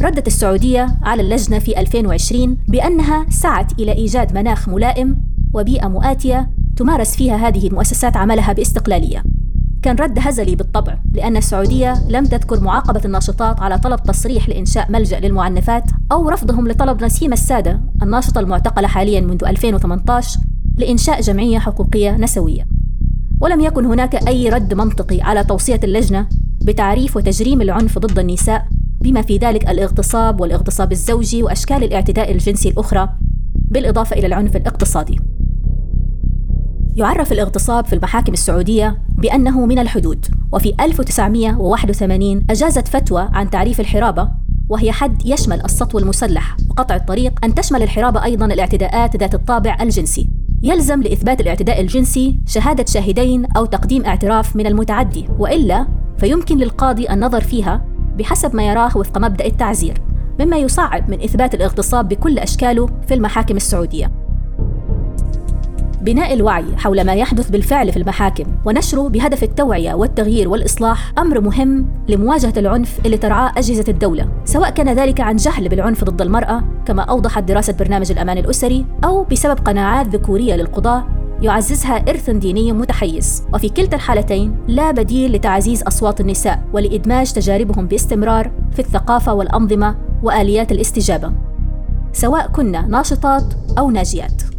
ردت 0.02 0.26
السعودية 0.26 0.98
على 1.02 1.22
اللجنة 1.22 1.58
في 1.58 1.80
2020 1.80 2.56
بأنها 2.68 3.26
سعت 3.30 3.80
إلى 3.80 3.92
إيجاد 3.92 4.34
مناخ 4.34 4.68
ملائم 4.68 5.16
وبيئة 5.54 5.88
مؤاتية 5.88 6.50
تمارس 6.76 7.16
فيها 7.16 7.36
هذه 7.48 7.66
المؤسسات 7.66 8.16
عملها 8.16 8.52
باستقلالية 8.52 9.24
كان 9.82 9.96
رد 9.96 10.18
هزلي 10.18 10.56
بالطبع 10.56 10.98
لأن 11.12 11.36
السعودية 11.36 11.94
لم 12.08 12.24
تذكر 12.26 12.60
معاقبة 12.60 13.00
الناشطات 13.04 13.60
على 13.60 13.78
طلب 13.78 14.02
تصريح 14.02 14.48
لإنشاء 14.48 14.90
ملجأ 14.90 15.20
للمعنفات 15.20 15.84
أو 16.12 16.28
رفضهم 16.28 16.68
لطلب 16.68 17.04
نسيم 17.04 17.32
السادة 17.32 17.80
الناشطة 18.02 18.40
المعتقلة 18.40 18.88
حاليا 18.88 19.20
منذ 19.20 19.44
2018 19.44 20.40
لإنشاء 20.76 21.20
جمعية 21.20 21.58
حقوقية 21.58 22.16
نسوية. 22.16 22.66
ولم 23.40 23.60
يكن 23.60 23.84
هناك 23.86 24.28
أي 24.28 24.48
رد 24.48 24.74
منطقي 24.74 25.20
على 25.20 25.44
توصية 25.44 25.80
اللجنة 25.84 26.26
بتعريف 26.64 27.16
وتجريم 27.16 27.62
العنف 27.62 27.98
ضد 27.98 28.18
النساء 28.18 28.68
بما 29.00 29.22
في 29.22 29.36
ذلك 29.36 29.70
الاغتصاب 29.70 30.40
والاغتصاب 30.40 30.92
الزوجي 30.92 31.42
وأشكال 31.42 31.84
الاعتداء 31.84 32.32
الجنسي 32.32 32.68
الأخرى 32.68 33.08
بالإضافة 33.54 34.16
إلى 34.16 34.26
العنف 34.26 34.56
الاقتصادي. 34.56 35.20
يعرف 36.96 37.32
الاغتصاب 37.32 37.84
في 37.84 37.92
المحاكم 37.92 38.32
السعودية 38.32 39.02
بأنه 39.08 39.66
من 39.66 39.78
الحدود 39.78 40.26
وفي 40.52 40.74
1981 40.80 42.44
أجازت 42.50 42.88
فتوى 42.88 43.28
عن 43.32 43.50
تعريف 43.50 43.80
الحرابة 43.80 44.41
وهي 44.72 44.92
حد 44.92 45.26
يشمل 45.26 45.64
السطو 45.64 45.98
المسلح 45.98 46.56
وقطع 46.70 46.94
الطريق 46.94 47.44
أن 47.44 47.54
تشمل 47.54 47.82
الحرابة 47.82 48.24
أيضا 48.24 48.46
الاعتداءات 48.46 49.16
ذات 49.16 49.34
الطابع 49.34 49.76
الجنسي. 49.80 50.28
يلزم 50.62 51.02
لإثبات 51.02 51.40
الاعتداء 51.40 51.80
الجنسي 51.80 52.38
شهادة 52.46 52.84
شاهدين 52.88 53.46
أو 53.56 53.64
تقديم 53.64 54.04
اعتراف 54.04 54.56
من 54.56 54.66
المتعدي 54.66 55.28
وإلا 55.38 55.86
فيمكن 56.18 56.56
للقاضي 56.56 57.10
النظر 57.10 57.40
فيها 57.40 57.84
بحسب 58.18 58.56
ما 58.56 58.62
يراه 58.62 58.96
وفق 58.96 59.18
مبدأ 59.18 59.46
التعزير 59.46 60.02
مما 60.40 60.56
يصعب 60.56 61.10
من 61.10 61.22
إثبات 61.22 61.54
الاغتصاب 61.54 62.08
بكل 62.08 62.38
أشكاله 62.38 62.86
في 63.08 63.14
المحاكم 63.14 63.56
السعودية. 63.56 64.21
بناء 66.02 66.34
الوعي 66.34 66.76
حول 66.76 67.04
ما 67.04 67.12
يحدث 67.12 67.50
بالفعل 67.50 67.92
في 67.92 67.98
المحاكم 67.98 68.44
ونشره 68.64 69.08
بهدف 69.08 69.42
التوعية 69.42 69.94
والتغيير 69.94 70.48
والإصلاح 70.48 71.12
أمر 71.18 71.40
مهم 71.40 71.86
لمواجهة 72.08 72.52
العنف 72.56 72.98
اللي 73.06 73.16
ترعاه 73.16 73.52
أجهزة 73.56 73.84
الدولة 73.88 74.28
سواء 74.44 74.70
كان 74.70 74.88
ذلك 74.88 75.20
عن 75.20 75.36
جهل 75.36 75.68
بالعنف 75.68 76.04
ضد 76.04 76.22
المرأة 76.22 76.62
كما 76.86 77.02
أوضحت 77.02 77.42
دراسة 77.42 77.72
برنامج 77.72 78.12
الأمان 78.12 78.38
الأسري 78.38 78.86
أو 79.04 79.24
بسبب 79.24 79.58
قناعات 79.58 80.06
ذكورية 80.08 80.54
للقضاة 80.54 81.06
يعززها 81.42 82.10
إرث 82.10 82.30
ديني 82.30 82.72
متحيز. 82.72 83.42
وفي 83.54 83.68
كلتا 83.68 83.96
الحالتين 83.96 84.56
لا 84.68 84.90
بديل 84.90 85.32
لتعزيز 85.32 85.82
أصوات 85.82 86.20
النساء 86.20 86.62
ولإدماج 86.72 87.32
تجاربهم 87.32 87.86
باستمرار 87.86 88.50
في 88.72 88.78
الثقافة 88.78 89.34
والأنظمة 89.34 89.96
وآليات 90.22 90.72
الاستجابة 90.72 91.32
سواء 92.12 92.48
كنا 92.48 92.86
ناشطات 92.86 93.54
أو 93.78 93.90
ناجيات. 93.90 94.51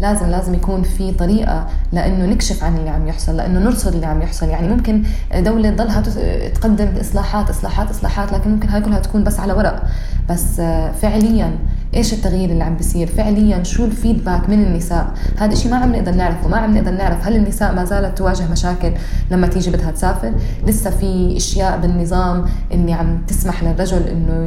لازم 0.00 0.26
لازم 0.26 0.54
يكون 0.54 0.82
في 0.82 1.12
طريقة 1.12 1.66
لأنه 1.92 2.26
نكشف 2.26 2.64
عن 2.64 2.76
اللي 2.76 2.90
عم 2.90 3.08
يحصل 3.08 3.36
لأنه 3.36 3.60
نرصد 3.60 3.94
اللي 3.94 4.06
عم 4.06 4.22
يحصل. 4.22 4.48
يعني 4.48 4.68
ممكن 4.68 5.02
دولة 5.36 5.70
تضلها 5.70 6.00
تقدم 6.48 6.88
إصلاحات 7.00 7.50
إصلاحات 7.50 7.90
إصلاحات 7.90 8.32
لكن 8.32 8.50
ممكن 8.50 8.68
هاي 8.68 8.80
كلها 8.80 8.98
تكون 8.98 9.24
بس 9.24 9.40
على 9.40 9.52
ورق. 9.52 9.82
بس 10.30 10.60
فعليا 11.02 11.58
إيش 11.96 12.12
التغيير 12.12 12.50
اللي 12.50 12.64
عم 12.64 12.76
بيصير؟ 12.76 13.06
فعليا 13.06 13.62
شو 13.62 13.84
الفيدباك 13.84 14.48
من 14.48 14.62
النساء؟ 14.62 15.06
هذا 15.38 15.52
الشيء 15.52 15.70
ما 15.70 15.76
عم 15.76 15.92
نقدر 15.92 16.14
نعرفه 16.14 16.48
ما 16.48 16.56
عم 16.56 16.76
نقدر 16.76 16.90
نعرف 16.90 17.26
هل 17.26 17.36
النساء 17.36 17.74
ما 17.74 17.84
زالت 17.84 18.18
تواجه 18.18 18.50
مشاكل 18.52 18.92
لما 19.30 19.46
تيجي 19.46 19.70
بدها 19.70 19.90
تسافر؟ 19.90 20.32
لسه 20.66 20.90
في 20.90 21.36
أشياء 21.36 21.78
بالنظام 21.80 22.44
اللي 22.72 22.92
عم 22.92 23.18
تسمح 23.26 23.62
للرجل 23.64 24.02
إنه 24.02 24.46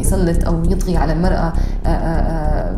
يسلط 0.00 0.46
أو 0.46 0.64
يطغي 0.64 0.96
على 0.96 1.12
المرأة 1.12 1.52
آه، 1.86 1.88
آه، 1.88 2.76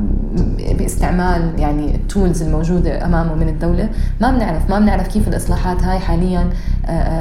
آه، 0.61 0.73
باستعمال 0.79 1.53
يعني 1.59 1.95
التولز 1.95 2.43
الموجودة 2.43 3.05
أمامه 3.05 3.35
من 3.35 3.49
الدولة. 3.49 3.89
ما 4.21 4.31
بنعرف 4.31 4.71
ما 4.71 4.79
بنعرف 4.79 5.09
كيف 5.09 5.29
الإصلاحات 5.29 5.83
هاي 5.83 5.99
حاليا 5.99 6.51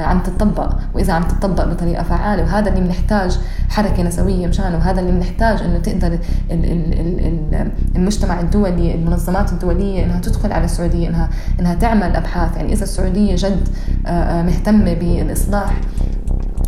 عم 0.03 0.19
تطبق 0.19 0.75
وإذا 0.93 1.13
عم 1.13 1.23
تطبق 1.23 1.65
بطريقة 1.65 2.03
فعالة 2.03 2.43
وهذا 2.43 2.69
اللي 2.69 2.81
بنحتاج 2.81 3.39
حركة 3.69 4.03
نسوية 4.03 4.47
مشانه 4.47 4.77
وهذا 4.77 5.01
اللي 5.01 5.11
بنحتاج 5.11 5.61
إنه 5.61 5.79
تقدر 5.79 6.19
المجتمع 7.95 8.39
الدولي 8.39 8.95
المنظمات 8.95 9.51
الدولية 9.51 10.03
إنها 10.03 10.19
تدخل 10.19 10.51
على 10.51 10.65
السعودية 10.65 11.07
انها 11.07 11.29
إنها 11.59 11.75
تعمل 11.75 12.15
أبحاث. 12.15 12.57
يعني 12.57 12.73
إذا 12.73 12.83
السعودية 12.83 13.35
جد 13.35 13.67
آه، 14.05 14.09
آه، 14.09 14.43
مهتمة 14.43 14.93
بالإصلاح 14.93 15.73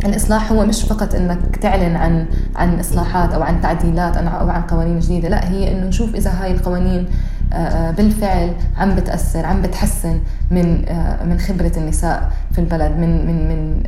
الإصلاح 0.04 0.52
هو 0.52 0.66
مش 0.66 0.82
فقط 0.82 1.14
إنك 1.14 1.56
تعلن 1.56 1.96
عن 1.96 2.26
عن 2.56 2.80
إصلاحات 2.80 3.32
أو 3.32 3.42
عن 3.42 3.60
تعديلات 3.60 4.16
أو 4.16 4.48
عن 4.48 4.62
قوانين 4.62 4.98
جديدة 4.98 5.28
لا 5.28 5.50
هي 5.50 5.72
إنه 5.72 5.86
نشوف 5.86 6.14
إذا 6.14 6.30
هاي 6.30 6.52
القوانين 6.52 7.06
آه، 7.52 7.90
بالفعل 7.90 8.52
عم 8.76 8.94
بتأثر 8.94 9.46
عم 9.46 9.62
بتحسن 9.62 10.20
من 10.50 10.84
من 11.28 11.38
خبرة 11.38 11.72
النساء 11.76 12.30
في 12.52 12.58
البلد 12.58 12.92
من 12.92 13.26
من 13.26 13.48
من 13.48 13.82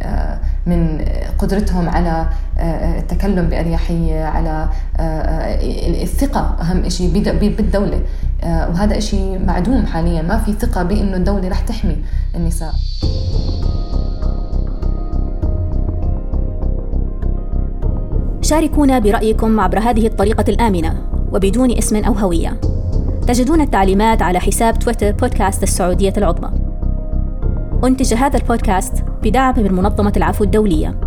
من 0.66 1.04
قدرتهم 1.38 1.88
على 1.88 2.26
التكلم 2.98 3.48
بأريحية 3.48 4.24
على 4.24 4.68
الثقة 6.02 6.40
أهم 6.60 6.88
شيء 6.88 7.12
بالدولة. 7.56 8.00
وهذا 8.44 9.00
شيء 9.00 9.44
معدوم 9.46 9.86
حاليا. 9.86 10.22
ما 10.22 10.38
في 10.38 10.52
ثقة 10.52 10.82
بأنه 10.82 11.16
الدولة 11.16 11.48
رح 11.48 11.60
تحمي 11.60 11.96
النساء. 12.34 12.74
شاركونا 18.42 18.98
برأيكم 18.98 19.60
عبر 19.60 19.78
هذه 19.78 20.06
الطريقة 20.06 20.44
الآمنة 20.48 20.96
وبدون 21.32 21.78
اسم 21.78 22.04
أو 22.04 22.12
هوية. 22.12 22.60
تجدون 23.26 23.60
التعليمات 23.60 24.22
على 24.22 24.40
حساب 24.40 24.78
تويتر 24.78 25.12
بودكاست 25.12 25.62
السعودية 25.62 26.12
العظمى. 26.16 26.63
أنتج 27.84 28.14
هذا 28.14 28.38
البودكاست 28.38 29.04
بدعم 29.22 29.54
من 29.56 29.72
منظمة 29.72 30.12
العفو 30.16 30.44
الدولية. 30.44 31.00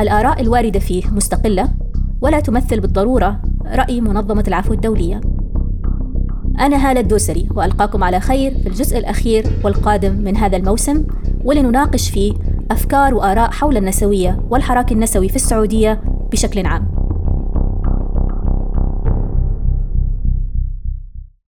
الآراء 0.00 0.40
الواردة 0.40 0.80
فيه 0.80 1.02
مستقلة 1.10 1.68
ولا 2.20 2.40
تمثل 2.40 2.80
بالضرورة 2.80 3.40
رأي 3.66 4.00
منظمة 4.00 4.44
العفو 4.48 4.72
الدولية. 4.72 5.20
أنا 6.60 6.90
هالة 6.90 7.00
الدوسري 7.00 7.48
وألقاكم 7.54 8.04
على 8.04 8.20
خير 8.20 8.58
في 8.58 8.66
الجزء 8.66 8.98
الأخير 8.98 9.46
والقادم 9.64 10.12
من 10.12 10.36
هذا 10.36 10.56
الموسم 10.56 11.06
ولنناقش 11.44 12.10
فيه 12.10 12.34
أفكار 12.70 13.14
وآراء 13.14 13.50
حول 13.50 13.76
النسوية 13.76 14.40
والحراك 14.50 14.92
النسوي 14.92 15.28
في 15.28 15.36
السعودية 15.36 16.00
بشكل 16.32 16.66
عام. 16.66 16.95